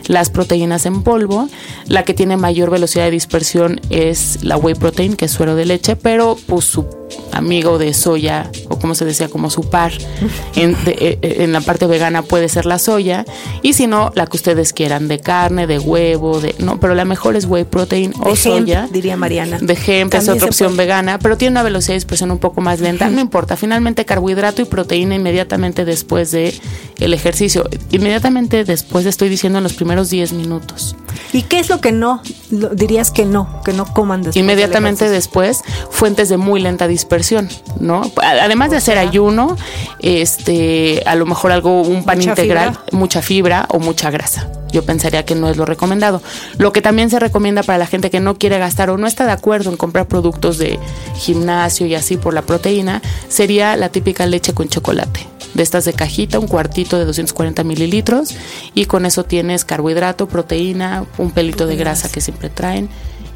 las 0.07 0.31
proteínas 0.31 0.87
en 0.87 1.03
polvo. 1.03 1.49
La 1.87 2.05
que 2.05 2.15
tiene 2.15 2.37
mayor 2.37 2.71
velocidad 2.71 3.05
de 3.05 3.11
dispersión 3.11 3.81
es 3.91 4.43
la 4.45 4.57
whey 4.57 4.77
protein, 4.77 5.17
que 5.17 5.27
es 5.27 5.33
suero 5.33 5.57
de 5.57 5.67
leche, 5.67 5.97
pero 5.97 6.39
pues 6.47 6.65
su 6.65 6.98
amigo 7.33 7.79
de 7.79 7.95
soya, 7.95 8.51
o 8.69 8.79
como 8.79 8.95
se 8.95 9.05
decía, 9.05 9.29
como 9.29 9.51
su 9.51 9.69
par, 9.69 9.93
en, 10.57 10.73
eh, 10.87 11.19
eh, 11.23 11.37
en, 11.41 11.53
la 11.53 11.61
parte 11.61 11.87
vegana 11.87 12.23
puede 12.23 12.49
ser 12.49 12.67
la 12.67 12.79
soya, 12.79 13.25
y 13.63 13.73
si 13.73 13.87
no, 13.87 14.13
la 14.15 14.27
que 14.27 14.37
ustedes 14.37 14.73
quieran, 14.73 15.09
de 15.09 15.21
carne, 15.21 15.67
de 15.67 15.79
huevo, 15.79 16.41
de 16.41 16.55
no, 16.59 16.81
pero 16.81 16.95
la 16.95 17.05
mejor 17.05 17.37
es 17.37 17.45
whey 17.45 17.65
protein 17.65 18.13
o 18.21 18.37
soya. 18.37 18.89
diría 18.91 19.17
Mariana. 19.17 19.59
De 19.61 19.79
hemp 19.87 20.15
es 20.15 20.29
otra 20.29 20.47
opción 20.47 20.77
vegana, 20.77 21.19
pero 21.19 21.37
tiene 21.37 21.53
una 21.53 21.63
velocidad 21.63 21.95
de 21.95 21.99
expresión 21.99 22.31
un 22.31 22.39
poco 22.39 22.61
más 22.61 22.81
lenta, 22.81 23.09
no 23.09 23.21
importa, 23.21 23.57
finalmente 23.57 24.05
carbohidrato 24.05 24.63
y 24.63 24.65
proteína 24.65 25.15
inmediatamente 25.15 25.85
después 25.85 26.31
de 26.31 26.55
el 26.99 27.15
ejercicio, 27.15 27.69
inmediatamente 27.91 28.65
después 28.65 29.07
estoy 29.07 29.29
diciendo 29.29 29.59
en 29.59 29.65
los 29.65 29.75
primeros 29.75 30.11
10 30.11 30.33
minutos. 30.33 30.97
¿Y 31.33 31.43
qué 31.43 31.59
es 31.59 31.69
lo 31.69 31.81
que 31.81 31.93
no 31.93 32.23
dirías 32.51 33.11
que 33.11 33.25
no, 33.25 33.61
que 33.65 33.73
no 33.73 33.85
coman 33.87 34.23
después? 34.23 34.37
Inmediatamente 34.37 35.09
después, 35.09 35.63
fuentes 35.91 36.29
de 36.29 36.37
muy 36.37 36.61
lenta 36.61 36.89
dispersión, 36.99 37.49
¿no? 37.81 38.11
Además 38.23 38.71
de 38.71 38.77
hacer 38.77 38.99
ayuno, 38.99 39.57
este, 40.01 41.03
a 41.07 41.15
lo 41.15 41.27
mejor 41.27 41.53
algo, 41.53 41.83
un 41.83 42.05
pan 42.05 42.21
integral, 42.21 42.79
mucha 42.93 43.23
fibra 43.23 43.67
o 43.71 43.79
mucha 43.79 44.11
grasa. 44.11 44.51
Yo 44.73 44.85
pensaría 44.85 45.25
que 45.25 45.35
no 45.35 45.49
es 45.49 45.57
lo 45.57 45.65
recomendado. 45.65 46.21
Lo 46.59 46.73
que 46.73 46.83
también 46.83 47.09
se 47.09 47.19
recomienda 47.19 47.63
para 47.63 47.79
la 47.79 47.87
gente 47.87 48.11
que 48.11 48.21
no 48.21 48.37
quiere 48.37 48.59
gastar 48.59 48.91
o 48.91 48.99
no 48.99 49.07
está 49.07 49.25
de 49.25 49.33
acuerdo 49.33 49.71
en 49.71 49.77
comprar 49.77 50.07
productos 50.07 50.59
de 50.59 50.79
gimnasio 51.17 51.87
y 51.87 51.95
así 51.95 52.17
por 52.17 52.35
la 52.35 52.43
proteína, 52.43 53.01
sería 53.29 53.77
la 53.77 53.89
típica 53.89 54.27
leche 54.27 54.53
con 54.53 54.69
chocolate 54.69 55.27
de 55.55 55.63
estas 55.63 55.85
de 55.85 55.93
cajita, 55.93 56.39
un 56.39 56.47
cuartito 56.47 56.99
de 56.99 57.05
240 57.05 57.65
mililitros 57.65 58.35
y 58.75 58.85
con 58.85 59.07
eso 59.07 59.25
tienes 59.25 59.65
carbohidrato, 59.65 60.29
proteína, 60.29 61.05
un 61.17 61.31
pelito 61.31 61.67
de 61.67 61.77
grasa 61.77 62.11
que 62.11 62.21
siempre 62.21 62.51
traen 62.51 62.89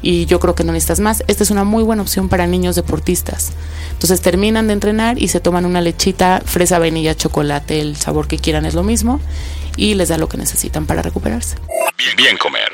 y 0.03 0.27
yo 0.27 0.39
creo 0.39 0.53
que 0.53 0.63
no 0.63 0.73
necesitas 0.73 0.99
más. 0.99 1.23
Esta 1.27 1.41
es 1.41 1.49
una 1.49 1.63
muy 1.63 1.83
buena 1.83 2.03
opción 2.03 2.29
para 2.29 2.45
niños 2.45 2.75
deportistas. 2.75 3.53
Entonces 3.93 4.21
terminan 4.21 4.67
de 4.67 4.73
entrenar 4.73 5.19
y 5.19 5.29
se 5.29 5.39
toman 5.39 5.65
una 5.65 5.81
lechita, 5.81 6.43
fresa, 6.45 6.77
vainilla, 6.77 7.15
chocolate, 7.15 7.79
el 7.79 7.95
sabor 7.95 8.27
que 8.27 8.37
quieran 8.37 8.65
es 8.65 8.75
lo 8.75 8.83
mismo 8.83 9.19
y 9.77 9.95
les 9.95 10.09
da 10.09 10.19
lo 10.19 10.29
que 10.29 10.37
necesitan 10.37 10.85
para 10.85 11.01
recuperarse. 11.01 11.55
Bien, 11.97 12.15
bien 12.15 12.37
comer. 12.37 12.69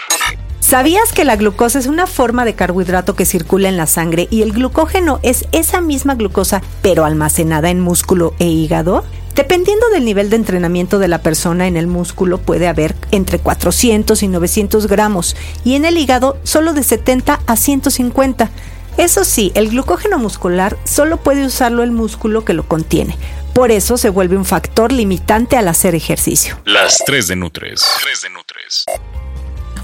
¿Sabías 0.59 1.13
que 1.13 1.25
la 1.25 1.35
glucosa 1.35 1.79
es 1.79 1.87
una 1.87 2.05
forma 2.05 2.45
de 2.45 2.53
carbohidrato 2.53 3.15
que 3.15 3.25
circula 3.25 3.69
en 3.69 3.77
la 3.77 3.87
sangre 3.87 4.27
y 4.29 4.41
el 4.41 4.51
glucógeno 4.51 5.19
es 5.23 5.45
esa 5.51 5.81
misma 5.81 6.15
glucosa 6.15 6.61
pero 6.81 7.05
almacenada 7.05 7.69
en 7.69 7.79
músculo 7.79 8.33
e 8.39 8.45
hígado? 8.45 9.03
Dependiendo 9.39 9.87
del 9.87 10.03
nivel 10.03 10.29
de 10.29 10.35
entrenamiento 10.35 10.99
de 10.99 11.07
la 11.07 11.21
persona 11.21 11.65
en 11.65 11.77
el 11.77 11.87
músculo 11.87 12.39
puede 12.39 12.67
haber 12.67 12.93
entre 13.11 13.39
400 13.39 14.21
y 14.21 14.27
900 14.27 14.87
gramos 14.87 15.37
y 15.63 15.75
en 15.75 15.85
el 15.85 15.97
hígado 15.97 16.37
solo 16.43 16.73
de 16.73 16.83
70 16.83 17.39
a 17.47 17.55
150. 17.55 18.51
Eso 18.97 19.23
sí, 19.23 19.53
el 19.55 19.69
glucógeno 19.69 20.19
muscular 20.19 20.75
solo 20.83 21.15
puede 21.15 21.45
usarlo 21.45 21.83
el 21.83 21.91
músculo 21.91 22.43
que 22.43 22.51
lo 22.51 22.67
contiene. 22.67 23.17
Por 23.53 23.71
eso 23.71 23.95
se 23.95 24.09
vuelve 24.09 24.35
un 24.35 24.43
factor 24.43 24.91
limitante 24.91 25.55
al 25.55 25.69
hacer 25.69 25.95
ejercicio. 25.95 26.59
Las 26.65 26.97
3 27.05 27.29
de 27.29 27.37
Nutres. 27.37 27.81
3 28.03 28.21
de 28.23 28.29
Nutres. 28.31 28.83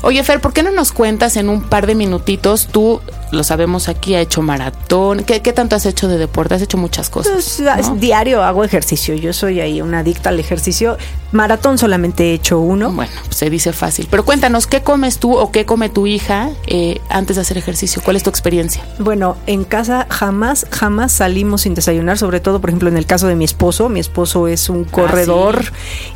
Oye, 0.02 0.24
Fer, 0.24 0.40
¿por 0.40 0.54
qué 0.54 0.64
no 0.64 0.72
nos 0.72 0.92
cuentas 0.92 1.38
en 1.38 1.50
un 1.50 1.62
par 1.62 1.88
de 1.88 1.96
minutitos? 1.96 2.68
Tú, 2.68 3.02
lo 3.32 3.44
sabemos 3.44 3.90
aquí, 3.90 4.16
ha 4.16 4.22
hecho 4.22 4.42
maratón. 4.42 5.24
¿Qué, 5.24 5.40
tanto 5.40 5.76
has 5.76 5.86
hecho 5.86 6.08
de 6.08 6.18
deporte? 6.18 6.56
Has 6.56 6.62
hecho 6.62 6.78
muchas 6.78 7.10
cosas. 7.10 7.62
Pues, 7.62 8.00
diario 8.00 8.44
hago 8.44 8.64
ejercicio. 8.64 9.16
Yo 9.16 9.34
soy 9.34 9.60
ahí 9.60 9.82
una 9.82 10.00
adicta 10.00 10.30
al 10.30 10.40
ejercicio. 10.40 10.98
Maratón 11.32 11.78
solamente 11.78 12.32
he 12.32 12.34
hecho 12.34 12.60
uno. 12.60 12.92
Bueno, 12.92 13.12
pues 13.26 13.38
se 13.38 13.50
dice 13.50 13.74
fácil. 13.74 14.08
Pero 14.10 14.24
cuéntanos, 14.26 14.68
¿qué 14.68 14.82
comes 14.82 15.18
tú 15.18 15.36
o 15.36 15.52
qué 15.52 15.66
come 15.66 15.90
tu 15.90 16.08
hija 16.08 16.50
eh, 16.68 17.02
antes 17.10 17.36
de 17.36 17.42
hacer 17.42 17.58
ejercicio? 17.58 18.02
¿Cuál 18.04 18.16
es 18.16 18.24
tu 18.24 18.30
experiencia? 18.30 18.84
Bueno, 19.00 19.36
en 19.48 19.64
casa 19.64 20.08
jamás, 20.10 20.68
jamás 20.72 21.12
salimos 21.12 21.62
sin 21.62 21.74
desayunar, 21.74 22.18
sobre 22.18 22.40
todo, 22.40 22.62
por 22.62 22.70
ejemplo, 22.70 22.90
en 22.90 22.98
el 22.98 23.06
caso 23.06 23.28
de 23.28 23.36
mi 23.36 23.44
esposo. 23.44 23.90
Mi 23.90 24.00
esposo 24.00 24.48
es 24.48 24.70
un 24.70 24.86
ah, 24.88 24.92
corredor 24.92 25.66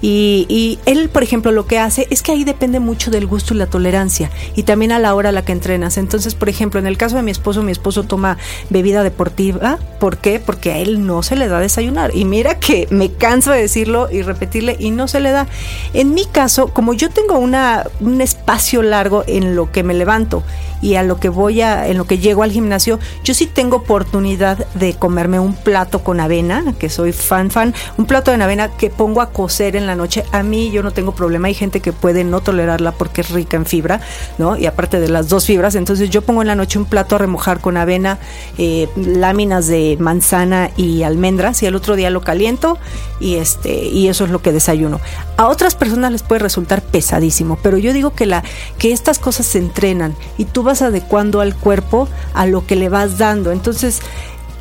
y, 0.01 0.45
y 0.47 0.79
él, 0.85 1.09
por 1.09 1.23
ejemplo, 1.23 1.51
lo 1.51 1.65
que 1.65 1.79
hace 1.79 2.07
es 2.11 2.21
que 2.21 2.31
ahí 2.31 2.43
depende 2.43 2.79
mucho 2.79 3.11
del 3.11 3.25
gusto 3.25 3.53
y 3.53 3.57
la 3.57 3.65
tolerancia 3.65 3.78
tolerancia 3.79 4.29
y 4.55 4.63
también 4.63 4.91
a 4.91 4.99
la 4.99 5.15
hora 5.15 5.29
a 5.29 5.31
la 5.31 5.45
que 5.45 5.53
entrenas. 5.53 5.97
Entonces, 5.97 6.35
por 6.35 6.49
ejemplo, 6.49 6.81
en 6.81 6.85
el 6.85 6.97
caso 6.97 7.15
de 7.15 7.21
mi 7.21 7.31
esposo, 7.31 7.63
mi 7.63 7.71
esposo 7.71 8.03
toma 8.03 8.37
bebida 8.69 9.03
deportiva. 9.03 9.79
¿Por 10.01 10.17
qué? 10.17 10.41
Porque 10.41 10.73
a 10.73 10.77
él 10.79 11.07
no 11.07 11.23
se 11.23 11.37
le 11.37 11.47
da 11.47 11.59
desayunar. 11.59 12.11
Y 12.13 12.25
mira 12.25 12.59
que 12.59 12.87
me 12.89 13.13
canso 13.13 13.51
de 13.51 13.61
decirlo 13.61 14.09
y 14.11 14.21
repetirle 14.21 14.75
y 14.77 14.91
no 14.91 15.07
se 15.07 15.21
le 15.21 15.31
da. 15.31 15.47
En 15.93 16.13
mi 16.13 16.25
caso, 16.25 16.73
como 16.73 16.93
yo 16.93 17.09
tengo 17.09 17.39
un 17.39 18.21
espacio 18.21 18.81
largo 18.81 19.23
en 19.27 19.55
lo 19.55 19.71
que 19.71 19.83
me 19.83 19.93
levanto 19.93 20.43
y 20.81 20.95
a 20.95 21.03
lo 21.03 21.19
que 21.19 21.29
voy 21.29 21.61
a, 21.61 21.87
en 21.87 21.97
lo 21.97 22.05
que 22.05 22.19
llego 22.19 22.43
al 22.43 22.51
gimnasio, 22.51 22.99
yo 23.23 23.33
sí 23.33 23.45
tengo 23.45 23.77
oportunidad 23.77 24.57
de 24.75 24.93
comerme 24.93 25.39
un 25.39 25.53
plato 25.53 26.03
con 26.03 26.19
avena, 26.19 26.73
que 26.77 26.89
soy 26.89 27.11
fan, 27.11 27.49
fan, 27.49 27.73
un 27.97 28.05
plato 28.05 28.31
de 28.31 28.43
avena 28.43 28.69
que 28.69 28.89
pongo 28.89 29.21
a 29.21 29.31
cocer 29.31 29.75
en 29.75 29.87
la 29.87 29.95
noche. 29.95 30.23
A 30.31 30.43
mí 30.43 30.71
yo 30.71 30.83
no 30.83 30.91
tengo 30.91 31.13
problema, 31.13 31.47
hay 31.47 31.53
gente 31.53 31.79
que 31.79 31.93
puede 31.93 32.23
no 32.23 32.41
tolerarla 32.41 32.91
porque 32.91 33.21
es 33.21 33.29
rica 33.29 33.58
fibra, 33.65 34.01
¿no? 34.37 34.57
Y 34.57 34.65
aparte 34.65 34.99
de 34.99 35.07
las 35.07 35.29
dos 35.29 35.45
fibras, 35.45 35.75
entonces 35.75 36.09
yo 36.09 36.21
pongo 36.21 36.41
en 36.41 36.47
la 36.47 36.55
noche 36.55 36.79
un 36.79 36.85
plato 36.85 37.15
a 37.15 37.19
remojar 37.19 37.59
con 37.59 37.77
avena, 37.77 38.19
eh, 38.57 38.89
láminas 38.95 39.67
de 39.67 39.97
manzana 39.99 40.71
y 40.75 41.03
almendras 41.03 41.61
y 41.63 41.67
al 41.67 41.75
otro 41.75 41.95
día 41.95 42.09
lo 42.09 42.21
caliento 42.21 42.77
y 43.19 43.35
este 43.35 43.85
y 43.87 44.07
eso 44.07 44.25
es 44.25 44.31
lo 44.31 44.41
que 44.41 44.51
desayuno. 44.51 44.99
A 45.37 45.47
otras 45.47 45.75
personas 45.75 46.11
les 46.11 46.23
puede 46.23 46.39
resultar 46.39 46.81
pesadísimo, 46.81 47.57
pero 47.61 47.77
yo 47.77 47.93
digo 47.93 48.13
que 48.13 48.25
la 48.25 48.43
que 48.77 48.91
estas 48.91 49.19
cosas 49.19 49.45
se 49.45 49.59
entrenan 49.59 50.15
y 50.37 50.45
tú 50.45 50.63
vas 50.63 50.81
adecuando 50.81 51.41
al 51.41 51.55
cuerpo 51.55 52.07
a 52.33 52.45
lo 52.45 52.65
que 52.65 52.75
le 52.75 52.89
vas 52.89 53.17
dando. 53.17 53.51
Entonces, 53.51 54.01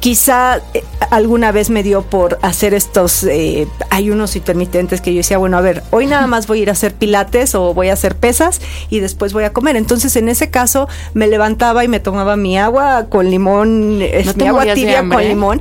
quizá 0.01 0.61
eh, 0.75 0.85
alguna 1.11 1.53
vez 1.53 1.71
me 1.71 1.83
dio 1.83 2.03
por 2.03 2.39
hacer 2.43 2.75
estos 2.75 3.25
eh, 3.25 3.67
ayunos 3.91 4.37
intermitentes 4.37 5.01
que 5.01 5.13
yo 5.13 5.19
decía, 5.19 5.39
bueno, 5.39 5.57
a 5.57 5.61
ver, 5.61 5.83
hoy 5.91 6.07
nada 6.07 6.27
más 6.27 6.47
voy 6.47 6.61
a 6.61 6.63
ir 6.63 6.69
a 6.69 6.73
hacer 6.73 6.95
pilates 6.95 7.55
o 7.55 7.75
voy 7.75 7.89
a 7.89 7.93
hacer 7.93 8.17
pesas 8.17 8.61
y 8.91 9.01
después 9.01 9.33
voy 9.33 9.45
a 9.45 9.53
comer. 9.53 9.77
Entonces, 9.77 10.17
en 10.17 10.29
ese 10.29 10.51
caso, 10.51 10.89
me 11.15 11.27
levantaba 11.27 11.85
y 11.85 11.89
me 11.89 12.01
tomaba 12.01 12.37
mi 12.37 12.59
agua 12.59 13.07
con 13.09 13.31
limón, 13.31 13.99
mi 13.99 14.47
agua 14.47 14.65
tibia 14.75 15.09
con 15.09 15.23
limón 15.23 15.61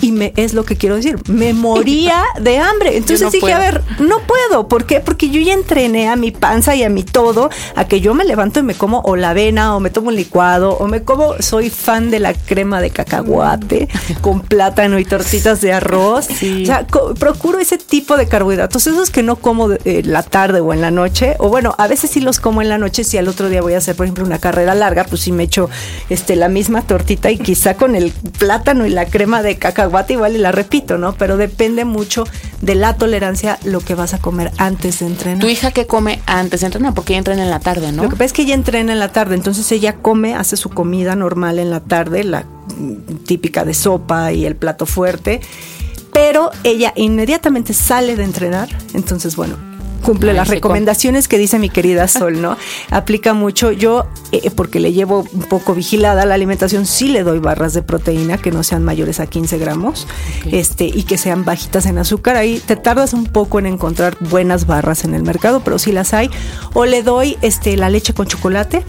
y 0.00 0.12
me 0.12 0.32
es 0.36 0.54
lo 0.54 0.64
que 0.64 0.76
quiero 0.76 0.96
decir, 0.96 1.18
me 1.28 1.54
moría 1.54 2.22
de 2.40 2.58
hambre. 2.58 2.96
Entonces 2.96 3.30
dije, 3.32 3.52
a 3.52 3.58
ver, 3.58 3.82
no 3.98 4.18
puedo, 4.20 4.68
¿por 4.68 4.84
qué? 4.84 5.00
Porque 5.00 5.30
yo 5.30 5.40
ya 5.40 5.54
entrené 5.54 6.08
a 6.08 6.16
mi 6.16 6.30
panza 6.30 6.74
y 6.74 6.82
a 6.82 6.88
mi 6.88 7.02
todo 7.02 7.50
a 7.74 7.86
que 7.86 8.00
yo 8.00 8.14
me 8.14 8.24
levanto 8.24 8.60
y 8.60 8.62
me 8.62 8.74
como 8.74 9.00
o 9.00 9.16
la 9.16 9.30
avena 9.30 9.76
o 9.76 9.80
me 9.80 9.90
tomo 9.90 10.08
un 10.08 10.16
licuado 10.16 10.72
o 10.72 10.86
me 10.86 11.02
como, 11.02 11.34
soy 11.40 11.70
fan 11.70 12.10
de 12.10 12.20
la 12.20 12.34
crema 12.34 12.80
de 12.80 12.90
cacahuate 12.90 13.88
con 14.20 14.40
plátano 14.40 14.98
y 14.98 15.04
tortitas 15.04 15.60
de 15.60 15.72
arroz. 15.72 16.28
O 16.30 16.66
sea, 16.66 16.86
procuro 17.18 17.58
ese 17.58 17.78
tipo 17.78 18.16
de 18.16 18.26
carbohidratos, 18.26 18.86
esos 18.86 19.10
que 19.10 19.22
no 19.22 19.36
como 19.36 19.72
eh, 19.72 20.02
la 20.04 20.22
tarde 20.22 20.60
o 20.60 20.72
en 20.72 20.80
la 20.80 20.90
noche, 20.90 21.36
o 21.38 21.48
bueno, 21.48 21.74
a 21.78 21.86
veces 21.88 22.10
sí 22.10 22.20
los 22.20 22.40
como 22.40 22.62
en 22.62 22.68
la 22.68 22.78
noche, 22.78 23.04
si 23.04 23.18
al 23.18 23.28
otro 23.28 23.48
día 23.48 23.62
voy 23.62 23.74
a 23.74 23.78
hacer, 23.78 23.96
por 23.96 24.06
ejemplo, 24.06 24.24
una 24.24 24.38
carrera 24.38 24.74
larga, 24.74 25.04
pues 25.04 25.22
sí 25.22 25.32
me 25.32 25.44
echo 25.44 25.68
este, 26.08 26.36
la 26.36 26.48
misma 26.48 26.82
tortita 26.82 27.30
y 27.30 27.38
quizá 27.38 27.74
con 27.74 27.94
el 27.94 28.12
plátano 28.38 28.86
y 28.86 28.90
la 28.90 29.06
crema 29.06 29.42
de 29.42 29.56
cacahuate 29.56 29.83
igual 30.12 30.36
y 30.36 30.38
la 30.38 30.52
repito, 30.52 30.98
¿no? 30.98 31.14
Pero 31.14 31.36
depende 31.36 31.84
mucho 31.84 32.24
de 32.60 32.74
la 32.74 32.96
tolerancia 32.96 33.58
lo 33.64 33.80
que 33.80 33.94
vas 33.94 34.14
a 34.14 34.18
comer 34.18 34.52
antes 34.58 35.00
de 35.00 35.06
entrenar. 35.06 35.40
¿Tu 35.40 35.48
hija 35.48 35.70
qué 35.70 35.86
come 35.86 36.20
antes 36.26 36.60
de 36.60 36.66
entrenar? 36.66 36.94
Porque 36.94 37.12
ella 37.12 37.18
entrena 37.18 37.42
en 37.44 37.50
la 37.50 37.60
tarde, 37.60 37.92
¿no? 37.92 38.04
Lo 38.04 38.08
que 38.08 38.16
pasa 38.16 38.26
es 38.26 38.32
que 38.32 38.42
ella 38.42 38.54
entrena 38.54 38.92
en 38.92 38.98
la 38.98 39.12
tarde, 39.12 39.34
entonces 39.34 39.70
ella 39.72 39.96
come, 39.96 40.34
hace 40.34 40.56
su 40.56 40.70
comida 40.70 41.16
normal 41.16 41.58
en 41.58 41.70
la 41.70 41.80
tarde, 41.80 42.24
la 42.24 42.46
típica 43.26 43.64
de 43.64 43.74
sopa 43.74 44.32
y 44.32 44.46
el 44.46 44.56
plato 44.56 44.86
fuerte, 44.86 45.40
pero 46.12 46.50
ella 46.62 46.92
inmediatamente 46.96 47.74
sale 47.74 48.16
de 48.16 48.24
entrenar, 48.24 48.68
entonces 48.94 49.36
bueno, 49.36 49.56
cumple 50.04 50.34
las 50.34 50.48
recomendaciones 50.48 51.26
que 51.26 51.38
dice 51.38 51.58
mi 51.58 51.70
querida 51.70 52.06
Sol, 52.06 52.40
¿no? 52.40 52.56
Aplica 52.90 53.34
mucho. 53.34 53.72
Yo, 53.72 54.06
eh, 54.30 54.50
porque 54.54 54.78
le 54.78 54.92
llevo 54.92 55.24
un 55.32 55.42
poco 55.42 55.74
vigilada 55.74 56.26
la 56.26 56.34
alimentación, 56.34 56.86
sí 56.86 57.08
le 57.08 57.24
doy 57.24 57.38
barras 57.38 57.72
de 57.72 57.82
proteína 57.82 58.38
que 58.38 58.52
no 58.52 58.62
sean 58.62 58.84
mayores 58.84 59.18
a 59.18 59.26
15 59.26 59.58
gramos 59.58 60.06
este, 60.52 60.84
y 60.84 61.04
que 61.04 61.18
sean 61.18 61.44
bajitas 61.44 61.86
en 61.86 61.98
azúcar. 61.98 62.36
Ahí 62.36 62.60
te 62.64 62.76
tardas 62.76 63.14
un 63.14 63.24
poco 63.24 63.58
en 63.58 63.66
encontrar 63.66 64.16
buenas 64.20 64.66
barras 64.66 65.04
en 65.04 65.14
el 65.14 65.22
mercado, 65.22 65.62
pero 65.64 65.78
sí 65.78 65.90
las 65.90 66.14
hay. 66.14 66.30
O 66.74 66.84
le 66.84 67.02
doy 67.02 67.38
este, 67.42 67.76
la 67.76 67.88
leche 67.90 68.12
con 68.14 68.26
chocolate. 68.26 68.84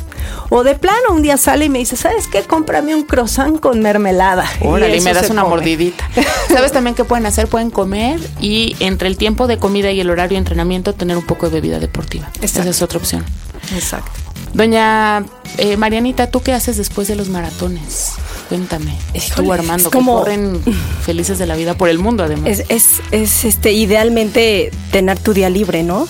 O 0.49 0.63
de 0.63 0.75
plano, 0.75 1.11
un 1.11 1.21
día 1.21 1.37
sale 1.37 1.65
y 1.65 1.69
me 1.69 1.79
dice, 1.79 1.95
¿sabes 1.95 2.27
qué? 2.27 2.41
Cómprame 2.41 2.93
un 2.93 3.03
croissant 3.03 3.59
con 3.59 3.81
mermelada. 3.81 4.45
Órale, 4.61 4.97
y, 4.97 5.01
me 5.01 5.13
das 5.13 5.29
una 5.29 5.43
mordidita. 5.43 6.09
¿Sabes 6.55 6.71
también 6.71 6.95
qué 6.95 7.03
pueden 7.03 7.25
hacer? 7.25 7.49
Pueden 7.49 7.69
comer 7.69 8.17
y 8.39 8.77
entre 8.79 9.09
el 9.09 9.17
tiempo 9.17 9.45
de 9.45 9.57
comida 9.57 9.91
y 9.91 9.99
el 9.99 10.09
horario 10.09 10.35
de 10.35 10.37
entrenamiento 10.37 10.93
tener 10.93 11.17
un 11.17 11.25
poco 11.25 11.49
de 11.49 11.55
bebida 11.55 11.79
deportiva. 11.79 12.31
Esa 12.41 12.63
es 12.63 12.81
otra 12.81 12.97
opción. 12.97 13.25
Exacto. 13.73 14.09
Doña 14.53 15.25
eh, 15.57 15.75
Marianita, 15.75 16.27
¿tú 16.27 16.39
qué 16.39 16.53
haces 16.53 16.77
después 16.77 17.09
de 17.09 17.17
los 17.17 17.27
maratones? 17.27 18.13
Cuéntame. 18.47 18.97
Tú, 19.35 19.51
Armando, 19.51 19.91
como, 19.91 20.23
que 20.23 20.31
corren 20.31 20.61
felices 21.01 21.37
de 21.39 21.45
la 21.45 21.57
vida 21.57 21.73
por 21.73 21.89
el 21.89 21.99
mundo, 21.99 22.23
además. 22.23 22.61
Es, 22.69 23.01
es, 23.11 23.43
este, 23.43 23.73
idealmente 23.73 24.71
tener 24.91 25.19
tu 25.19 25.33
día 25.33 25.49
libre, 25.49 25.83
¿no? 25.83 26.07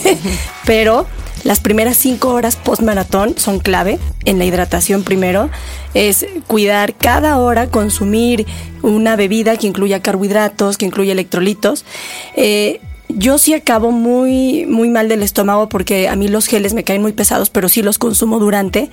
Pero 0.64 1.06
las 1.44 1.60
primeras 1.60 1.96
cinco 1.96 2.28
horas 2.28 2.56
post 2.56 2.82
maratón 2.82 3.34
son 3.36 3.58
clave 3.58 3.98
en 4.24 4.38
la 4.38 4.44
hidratación 4.44 5.02
primero. 5.02 5.50
Es 5.94 6.26
cuidar 6.46 6.94
cada 6.94 7.38
hora, 7.38 7.68
consumir 7.68 8.46
una 8.82 9.16
bebida 9.16 9.56
que 9.56 9.66
incluya 9.66 10.00
carbohidratos, 10.00 10.78
que 10.78 10.86
incluya 10.86 11.12
electrolitos. 11.12 11.84
Eh, 12.36 12.80
yo 13.08 13.38
sí 13.38 13.52
acabo 13.54 13.90
muy, 13.90 14.64
muy 14.66 14.88
mal 14.88 15.08
del 15.08 15.22
estómago 15.22 15.68
porque 15.68 16.08
a 16.08 16.16
mí 16.16 16.28
los 16.28 16.46
geles 16.46 16.72
me 16.74 16.84
caen 16.84 17.02
muy 17.02 17.12
pesados, 17.12 17.50
pero 17.50 17.68
sí 17.68 17.82
los 17.82 17.98
consumo 17.98 18.38
durante. 18.38 18.90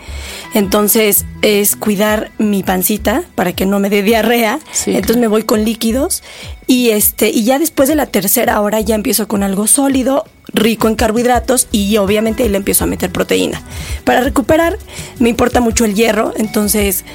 Entonces 0.54 1.26
es 1.42 1.76
cuidar 1.76 2.32
mi 2.38 2.64
pancita 2.64 3.24
para 3.36 3.54
que 3.54 3.66
no 3.66 3.80
me 3.80 3.90
dé 3.90 4.04
diarrea. 4.04 4.60
Entonces 4.86 5.18
me 5.18 5.28
voy 5.28 5.44
con 5.44 5.64
líquidos 5.64 6.24
y 6.68 6.90
este 6.90 7.30
y 7.30 7.44
ya 7.44 7.60
después 7.60 7.88
de 7.90 7.96
la 7.96 8.08
tercera 8.08 8.60
hora 8.62 8.82
ya 8.82 8.96
empiezo 8.96 9.28
con 9.28 9.44
algo 9.44 9.68
sólido, 9.68 10.26
rico 10.54 10.88
en 10.88 10.96
carbohidratos 10.96 11.68
y 11.72 11.98
obviamente 11.98 12.44
ahí 12.44 12.50
le 12.50 12.58
empiezo 12.58 12.84
a 12.84 12.88
meter 12.88 13.12
proteína. 13.12 13.62
Para 14.04 14.22
recuperar 14.22 14.78
me 15.20 15.30
importa 15.30 15.62
mucho 15.62 15.86
el 15.86 15.96
hierro, 15.96 16.34
entonces 16.38 17.06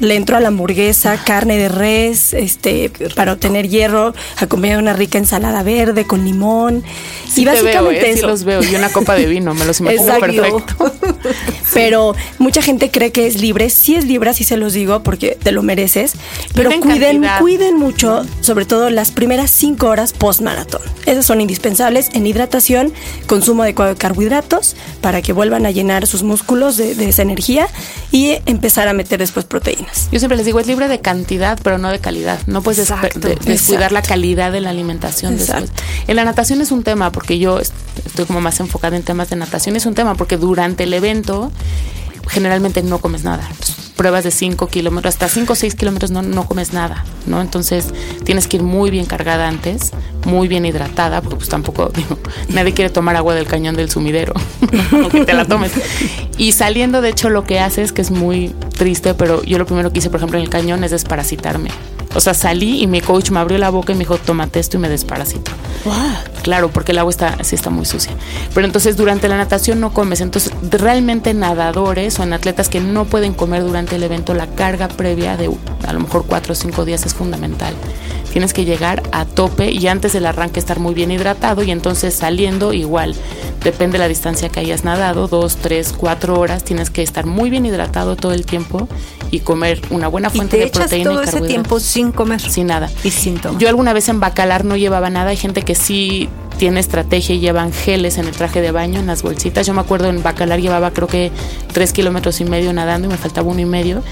le 0.00 0.16
entro 0.16 0.36
a 0.36 0.40
la 0.40 0.48
hamburguesa, 0.48 1.22
carne 1.24 1.56
de 1.58 1.68
res, 1.68 2.34
este, 2.34 2.90
para 3.14 3.32
obtener 3.32 3.68
hierro, 3.68 4.14
acompañado 4.36 4.78
de 4.78 4.82
una 4.82 4.92
rica 4.92 5.18
ensalada 5.18 5.62
verde 5.62 6.06
con 6.06 6.24
limón. 6.24 6.82
y 7.36 7.44
básicamente 7.44 8.00
veo, 8.00 8.12
¿eh? 8.12 8.16
Sí 8.16 8.22
los 8.22 8.44
veo, 8.44 8.62
y 8.62 8.74
una 8.74 8.90
copa 8.90 9.14
de 9.14 9.26
vino, 9.26 9.54
me 9.54 9.64
los 9.64 9.80
imagino 9.80 10.18
perfecto. 10.18 10.92
pero 11.74 12.14
mucha 12.38 12.62
gente 12.62 12.90
cree 12.90 13.12
que 13.12 13.26
es 13.26 13.40
libre, 13.40 13.70
sí 13.70 13.94
es 13.94 14.04
libre, 14.04 14.30
así 14.30 14.44
se 14.44 14.56
los 14.56 14.72
digo, 14.72 15.02
porque 15.02 15.38
te 15.40 15.52
lo 15.52 15.62
mereces, 15.62 16.14
pero 16.54 16.70
cuiden, 16.80 17.24
cuiden 17.40 17.76
mucho, 17.76 18.24
sobre 18.40 18.64
todo 18.64 18.90
las 18.90 19.10
primeras 19.10 19.50
cinco 19.50 19.88
horas 19.88 20.12
post 20.12 20.40
maratón. 20.40 20.82
Esas 21.06 21.26
son 21.26 21.40
indispensables 21.40 22.10
en 22.14 22.26
hidratación, 22.26 22.92
consumo 23.26 23.62
adecuado 23.62 23.92
de 23.92 23.98
carbohidratos, 23.98 24.76
para 25.00 25.22
que 25.22 25.32
vuelvan 25.32 25.66
a 25.66 25.70
llenar 25.70 26.06
sus 26.06 26.22
músculos 26.22 26.76
de, 26.76 26.94
de 26.94 27.08
esa 27.08 27.22
energía 27.22 27.68
y 28.10 28.38
empezar 28.46 28.88
a 28.88 28.92
meter 28.92 29.18
después 29.18 29.44
Yo 30.10 30.18
siempre 30.18 30.36
les 30.36 30.46
digo, 30.46 30.60
es 30.60 30.66
libre 30.66 30.88
de 30.88 31.00
cantidad, 31.00 31.58
pero 31.62 31.78
no 31.78 31.90
de 31.90 31.98
calidad. 31.98 32.40
No 32.46 32.62
puedes 32.62 32.92
descuidar 33.44 33.92
la 33.92 34.02
calidad 34.02 34.52
de 34.52 34.60
la 34.60 34.70
alimentación. 34.70 35.36
En 36.06 36.16
la 36.16 36.24
natación 36.24 36.60
es 36.60 36.70
un 36.70 36.82
tema, 36.82 37.12
porque 37.12 37.38
yo 37.38 37.60
estoy 37.60 38.24
como 38.26 38.40
más 38.40 38.60
enfocada 38.60 38.96
en 38.96 39.02
temas 39.02 39.30
de 39.30 39.36
natación, 39.36 39.76
es 39.76 39.86
un 39.86 39.94
tema, 39.94 40.14
porque 40.14 40.36
durante 40.36 40.84
el 40.84 40.94
evento 40.94 41.50
generalmente 42.28 42.82
no 42.82 42.98
comes 42.98 43.24
nada. 43.24 43.48
pruebas 43.96 44.24
de 44.24 44.32
5 44.32 44.66
kilómetros, 44.68 45.14
hasta 45.14 45.28
5 45.28 45.52
o 45.52 45.56
6 45.56 45.74
kilómetros 45.76 46.10
no, 46.10 46.22
no 46.22 46.46
comes 46.46 46.72
nada, 46.72 47.04
¿no? 47.26 47.40
Entonces 47.40 47.86
tienes 48.24 48.48
que 48.48 48.56
ir 48.56 48.62
muy 48.64 48.90
bien 48.90 49.06
cargada 49.06 49.46
antes, 49.46 49.92
muy 50.24 50.48
bien 50.48 50.66
hidratada, 50.66 51.20
porque 51.20 51.36
pues 51.36 51.48
tampoco, 51.48 51.88
digo, 51.94 52.18
nadie 52.48 52.74
quiere 52.74 52.90
tomar 52.90 53.16
agua 53.16 53.34
del 53.34 53.46
cañón 53.46 53.76
del 53.76 53.90
sumidero, 53.90 54.34
aunque 54.92 55.24
te 55.24 55.32
la 55.32 55.44
tomes. 55.44 55.72
Y 56.36 56.52
saliendo, 56.52 57.02
de 57.02 57.10
hecho, 57.10 57.30
lo 57.30 57.44
que 57.44 57.60
haces, 57.60 57.92
que 57.92 58.02
es 58.02 58.10
muy 58.10 58.52
triste, 58.74 59.14
pero 59.14 59.42
yo 59.44 59.58
lo 59.58 59.66
primero 59.66 59.92
que 59.92 59.98
hice, 60.00 60.10
por 60.10 60.18
ejemplo, 60.18 60.38
en 60.38 60.44
el 60.44 60.50
cañón 60.50 60.84
es 60.84 60.90
desparasitarme. 60.90 61.70
O 62.14 62.20
sea, 62.20 62.32
salí 62.32 62.80
y 62.80 62.86
mi 62.86 63.00
coach 63.00 63.30
me 63.30 63.40
abrió 63.40 63.58
la 63.58 63.70
boca 63.70 63.92
y 63.92 63.96
me 63.96 64.00
dijo, 64.00 64.18
tómate 64.18 64.60
esto 64.60 64.76
y 64.76 64.80
me 64.80 64.88
desparasito. 64.88 65.50
Claro, 66.42 66.70
porque 66.70 66.92
el 66.92 66.98
agua 66.98 67.10
está, 67.10 67.42
sí 67.42 67.56
está 67.56 67.70
muy 67.70 67.84
sucia. 67.84 68.12
Pero 68.54 68.66
entonces 68.66 68.96
durante 68.96 69.28
la 69.28 69.36
natación 69.36 69.80
no 69.80 69.92
comes. 69.92 70.20
Entonces, 70.20 70.52
realmente 70.70 71.34
nadadores 71.34 72.18
o 72.20 72.22
en 72.22 72.32
atletas 72.32 72.68
que 72.68 72.80
no 72.80 73.04
pueden 73.04 73.34
comer 73.34 73.64
durante 73.64 73.96
el 73.96 74.02
evento, 74.02 74.32
la 74.34 74.46
carga 74.46 74.88
previa 74.88 75.36
de 75.36 75.50
a 75.86 75.92
lo 75.92 76.00
mejor 76.00 76.24
cuatro 76.26 76.52
o 76.52 76.54
cinco 76.54 76.84
días 76.84 77.04
es 77.04 77.14
fundamental. 77.14 77.74
Tienes 78.34 78.52
que 78.52 78.64
llegar 78.64 79.04
a 79.12 79.26
tope 79.26 79.70
y 79.70 79.86
antes 79.86 80.12
del 80.12 80.26
arranque 80.26 80.58
estar 80.58 80.80
muy 80.80 80.92
bien 80.92 81.12
hidratado 81.12 81.62
y 81.62 81.70
entonces 81.70 82.14
saliendo 82.14 82.72
igual. 82.72 83.14
Depende 83.62 83.92
de 83.92 83.98
la 84.00 84.08
distancia 84.08 84.48
que 84.48 84.58
hayas 84.58 84.82
nadado, 84.82 85.28
dos, 85.28 85.54
tres, 85.54 85.94
cuatro 85.96 86.40
horas, 86.40 86.64
tienes 86.64 86.90
que 86.90 87.02
estar 87.04 87.26
muy 87.26 87.48
bien 87.48 87.64
hidratado 87.64 88.16
todo 88.16 88.32
el 88.32 88.44
tiempo 88.44 88.88
y 89.30 89.40
comer 89.40 89.80
una 89.90 90.08
buena 90.08 90.30
fuente 90.30 90.56
de 90.56 90.68
proteína 90.68 91.10
todo 91.10 91.22
ese 91.22 91.40
tiempo 91.42 91.80
sin 91.80 92.12
comer. 92.12 92.40
Sin 92.40 92.68
nada. 92.68 92.90
Y 93.02 93.10
sin 93.10 93.38
tomar. 93.38 93.60
Yo 93.60 93.68
alguna 93.68 93.92
vez 93.92 94.08
en 94.08 94.20
Bacalar 94.20 94.64
no 94.64 94.76
llevaba 94.76 95.10
nada. 95.10 95.30
Hay 95.30 95.36
gente 95.36 95.62
que 95.62 95.74
sí 95.74 96.28
tiene 96.58 96.80
estrategia 96.80 97.34
y 97.34 97.40
llevan 97.40 97.72
geles 97.72 98.16
en 98.18 98.26
el 98.26 98.32
traje 98.32 98.60
de 98.60 98.70
baño, 98.70 99.00
en 99.00 99.06
las 99.06 99.22
bolsitas. 99.22 99.66
Yo 99.66 99.74
me 99.74 99.80
acuerdo 99.80 100.08
en 100.08 100.22
Bacalar 100.22 100.60
llevaba 100.60 100.92
creo 100.92 101.08
que 101.08 101.32
tres 101.72 101.92
kilómetros 101.92 102.40
y 102.40 102.44
medio 102.44 102.72
nadando 102.72 103.08
y 103.08 103.10
me 103.10 103.16
faltaba 103.16 103.48
uno 103.48 103.60
y 103.60 103.66
medio. 103.66 104.02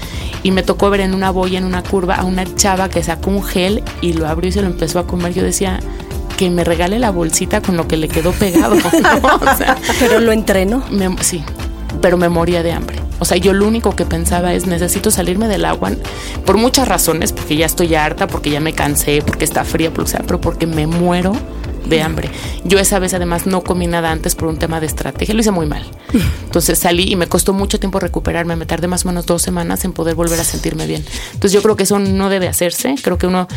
Y 0.43 0.51
me 0.51 0.63
tocó 0.63 0.89
ver 0.89 1.01
en 1.01 1.13
una 1.13 1.31
boya, 1.31 1.57
en 1.57 1.65
una 1.65 1.83
curva, 1.83 2.15
a 2.15 2.25
una 2.25 2.43
chava 2.55 2.89
que 2.89 3.01
sacó 3.01 3.29
un 3.29 3.43
gel 3.43 3.83
y 4.01 4.13
lo 4.13 4.27
abrió 4.27 4.49
y 4.49 4.51
se 4.51 4.61
lo 4.61 4.67
empezó 4.67 4.99
a 4.99 5.07
comer. 5.07 5.33
Yo 5.33 5.43
decía, 5.43 5.79
que 6.35 6.49
me 6.49 6.63
regale 6.63 6.99
la 6.99 7.11
bolsita 7.11 7.61
con 7.61 7.77
lo 7.77 7.87
que 7.87 7.97
le 7.97 8.07
quedó 8.07 8.31
pegado. 8.31 8.75
pero 9.99 10.19
lo 10.19 10.31
entrenó. 10.31 10.83
sí, 11.21 11.43
pero 12.01 12.17
me 12.17 12.29
moría 12.29 12.63
de 12.63 12.71
hambre. 12.71 13.02
O 13.19 13.25
sea, 13.25 13.37
yo 13.37 13.53
lo 13.53 13.67
único 13.67 13.95
que 13.95 14.05
pensaba 14.05 14.53
es 14.53 14.65
necesito 14.65 15.11
salirme 15.11 15.47
del 15.47 15.65
agua 15.65 15.91
por 16.45 16.57
muchas 16.57 16.87
razones, 16.87 17.31
porque 17.31 17.55
ya 17.55 17.65
estoy 17.65 17.95
harta, 17.95 18.27
porque 18.27 18.49
ya 18.49 18.59
me 18.59 18.73
cansé, 18.73 19.21
porque 19.25 19.45
está 19.45 19.63
fría, 19.63 19.91
pero 19.93 20.41
porque 20.41 20.67
me 20.67 20.87
muero 20.87 21.33
de 21.85 22.01
hambre. 22.01 22.29
Yo 22.63 22.79
esa 22.79 22.99
vez 22.99 23.13
además 23.13 23.45
no 23.45 23.63
comí 23.63 23.87
nada 23.87 24.11
antes 24.11 24.35
por 24.35 24.47
un 24.47 24.57
tema 24.57 24.79
de 24.79 24.87
estrategia, 24.87 25.33
lo 25.33 25.41
hice 25.41 25.51
muy 25.51 25.65
mal. 25.65 25.83
Entonces 26.45 26.79
salí 26.79 27.11
y 27.11 27.15
me 27.15 27.27
costó 27.27 27.53
mucho 27.53 27.79
tiempo 27.79 27.99
recuperarme, 27.99 28.55
me 28.55 28.65
tardé 28.65 28.87
más 28.87 29.05
o 29.05 29.07
menos 29.09 29.25
dos 29.25 29.41
semanas 29.41 29.85
en 29.85 29.93
poder 29.93 30.15
volver 30.15 30.39
a 30.39 30.43
sentirme 30.43 30.87
bien. 30.87 31.03
Entonces 31.33 31.51
yo 31.51 31.61
creo 31.61 31.75
que 31.75 31.83
eso 31.83 31.99
no 31.99 32.29
debe 32.29 32.47
hacerse, 32.47 32.95
creo 33.01 33.17
que 33.17 33.27
uno 33.27 33.47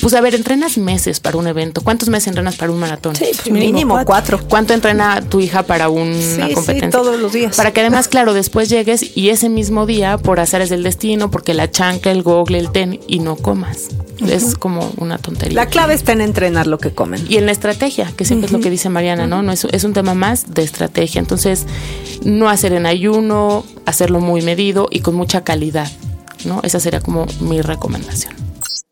pues 0.00 0.14
a 0.14 0.20
ver, 0.20 0.34
entrenas 0.34 0.76
meses 0.76 1.20
para 1.20 1.38
un 1.38 1.46
evento. 1.46 1.80
¿Cuántos 1.80 2.08
meses 2.08 2.28
entrenas 2.28 2.56
para 2.56 2.70
un 2.70 2.78
maratón? 2.78 3.16
Sí, 3.16 3.26
pues 3.32 3.50
mínimo, 3.50 3.98
cuatro. 4.04 4.40
¿Cuánto 4.48 4.74
entrena 4.74 5.22
tu 5.22 5.40
hija 5.40 5.62
para 5.62 5.88
una 5.88 6.12
competencia? 6.52 6.88
Sí, 6.88 6.90
todos 6.90 7.18
los 7.18 7.32
días. 7.32 7.56
Para 7.56 7.72
que 7.72 7.80
además, 7.80 8.08
claro, 8.08 8.34
después 8.34 8.68
llegues 8.68 9.16
y 9.16 9.30
ese 9.30 9.48
mismo 9.48 9.86
día, 9.86 10.18
por 10.18 10.38
azares 10.38 10.68
del 10.68 10.82
destino, 10.82 11.30
porque 11.30 11.54
la 11.54 11.70
chancla, 11.70 12.12
el 12.12 12.22
gogle, 12.22 12.58
el 12.58 12.70
ten, 12.72 13.00
y 13.06 13.20
no 13.20 13.36
comas. 13.36 13.88
Es 14.26 14.54
como 14.54 14.92
una 14.96 15.18
tontería. 15.18 15.54
La 15.54 15.66
clave 15.66 15.94
está 15.94 16.12
en 16.12 16.20
entrenar 16.20 16.66
lo 16.66 16.78
que 16.78 16.90
comen. 16.90 17.24
Y 17.28 17.36
en 17.36 17.46
la 17.46 17.52
estrategia, 17.70 18.12
que 18.16 18.24
siempre 18.24 18.46
es 18.46 18.52
lo 18.52 18.60
que 18.60 18.70
dice 18.70 18.88
Mariana, 18.88 19.26
¿no? 19.26 19.42
no 19.42 19.52
es, 19.52 19.64
es 19.64 19.84
un 19.84 19.92
tema 19.92 20.14
más 20.14 20.54
de 20.54 20.62
estrategia. 20.62 21.18
Entonces, 21.18 21.66
no 22.24 22.48
hacer 22.48 22.72
en 22.72 22.86
ayuno, 22.86 23.64
hacerlo 23.84 24.20
muy 24.20 24.42
medido 24.42 24.88
y 24.90 25.00
con 25.00 25.14
mucha 25.14 25.42
calidad, 25.44 25.90
¿no? 26.44 26.60
Esa 26.62 26.80
sería 26.80 27.00
como 27.00 27.26
mi 27.40 27.60
recomendación. 27.60 28.34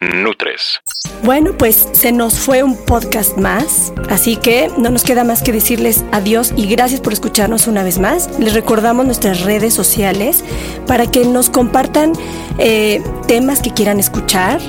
Nutres. 0.00 0.80
Bueno, 1.22 1.56
pues 1.56 1.88
se 1.92 2.12
nos 2.12 2.38
fue 2.38 2.62
un 2.62 2.76
podcast 2.76 3.38
más, 3.38 3.92
así 4.10 4.36
que 4.36 4.70
no 4.76 4.90
nos 4.90 5.02
queda 5.02 5.24
más 5.24 5.42
que 5.42 5.52
decirles 5.52 6.04
adiós 6.12 6.52
y 6.56 6.66
gracias 6.66 7.00
por 7.00 7.12
escucharnos 7.12 7.66
una 7.66 7.82
vez 7.82 7.98
más. 7.98 8.28
Les 8.38 8.52
recordamos 8.52 9.06
nuestras 9.06 9.42
redes 9.42 9.72
sociales 9.72 10.44
para 10.86 11.10
que 11.10 11.24
nos 11.24 11.48
compartan 11.48 12.12
eh, 12.58 13.02
temas 13.26 13.60
que 13.60 13.72
quieran 13.72 13.98
escuchar 13.98 14.60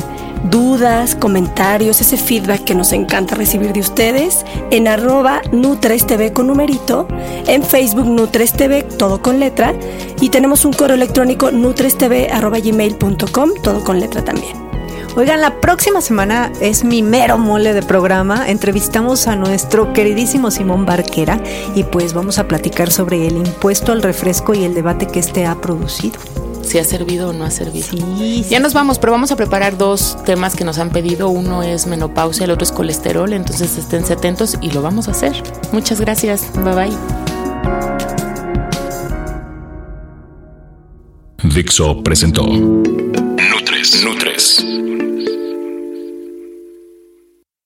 dudas, 0.49 1.15
comentarios, 1.15 2.01
ese 2.01 2.17
feedback 2.17 2.63
que 2.63 2.75
nos 2.75 2.93
encanta 2.93 3.35
recibir 3.35 3.73
de 3.73 3.79
ustedes 3.79 4.45
en 4.71 4.87
arroba 4.87 5.41
NutresTV 5.51 6.33
con 6.33 6.47
numerito, 6.47 7.07
en 7.47 7.63
Facebook 7.63 8.05
NutresTV, 8.05 8.97
todo 8.97 9.21
con 9.21 9.39
letra, 9.39 9.73
y 10.21 10.29
tenemos 10.29 10.65
un 10.65 10.73
correo 10.73 10.95
electrónico 10.95 11.51
nutrestv 11.51 12.31
arroba 12.31 12.59
gmail.com, 12.59 13.51
todo 13.61 13.83
con 13.83 13.99
letra 13.99 14.23
también. 14.23 14.65
Oigan, 15.17 15.39
la 15.39 15.61
próxima 15.61 16.01
semana 16.01 16.51
es 16.59 16.83
mi 16.83 17.01
mero 17.01 17.37
mole 17.37 17.73
de 17.73 17.81
programa. 17.81 18.49
Entrevistamos 18.49 19.27
a 19.27 19.37
nuestro 19.37 19.93
queridísimo 19.93 20.51
Simón 20.51 20.85
Barquera 20.85 21.39
y 21.73 21.83
pues 21.83 22.13
vamos 22.13 22.37
a 22.37 22.49
platicar 22.49 22.91
sobre 22.91 23.25
el 23.25 23.37
impuesto 23.37 23.93
al 23.93 24.03
refresco 24.03 24.53
y 24.53 24.65
el 24.65 24.73
debate 24.73 25.07
que 25.07 25.19
este 25.19 25.45
ha 25.45 25.55
producido 25.55 26.19
si 26.65 26.79
ha 26.79 26.83
servido 26.83 27.29
o 27.29 27.33
no 27.33 27.45
ha 27.45 27.51
servido. 27.51 27.87
Ya 28.49 28.59
nos 28.59 28.73
vamos, 28.73 28.99
pero 28.99 29.11
vamos 29.11 29.31
a 29.31 29.35
preparar 29.35 29.77
dos 29.77 30.17
temas 30.25 30.55
que 30.55 30.63
nos 30.63 30.79
han 30.79 30.89
pedido. 30.89 31.29
Uno 31.29 31.63
es 31.63 31.87
menopausia, 31.87 32.45
el 32.45 32.51
otro 32.51 32.63
es 32.63 32.71
colesterol, 32.71 33.33
entonces 33.33 33.77
estén 33.77 34.03
atentos 34.11 34.57
y 34.61 34.71
lo 34.71 34.81
vamos 34.81 35.07
a 35.07 35.11
hacer. 35.11 35.33
Muchas 35.71 36.01
gracias. 36.01 36.51
Bye 36.63 36.73
bye. 36.73 36.97
Dixo 41.43 42.03
presentó 42.03 42.45
Nutres. 42.45 44.03
Nutres. 44.03 44.24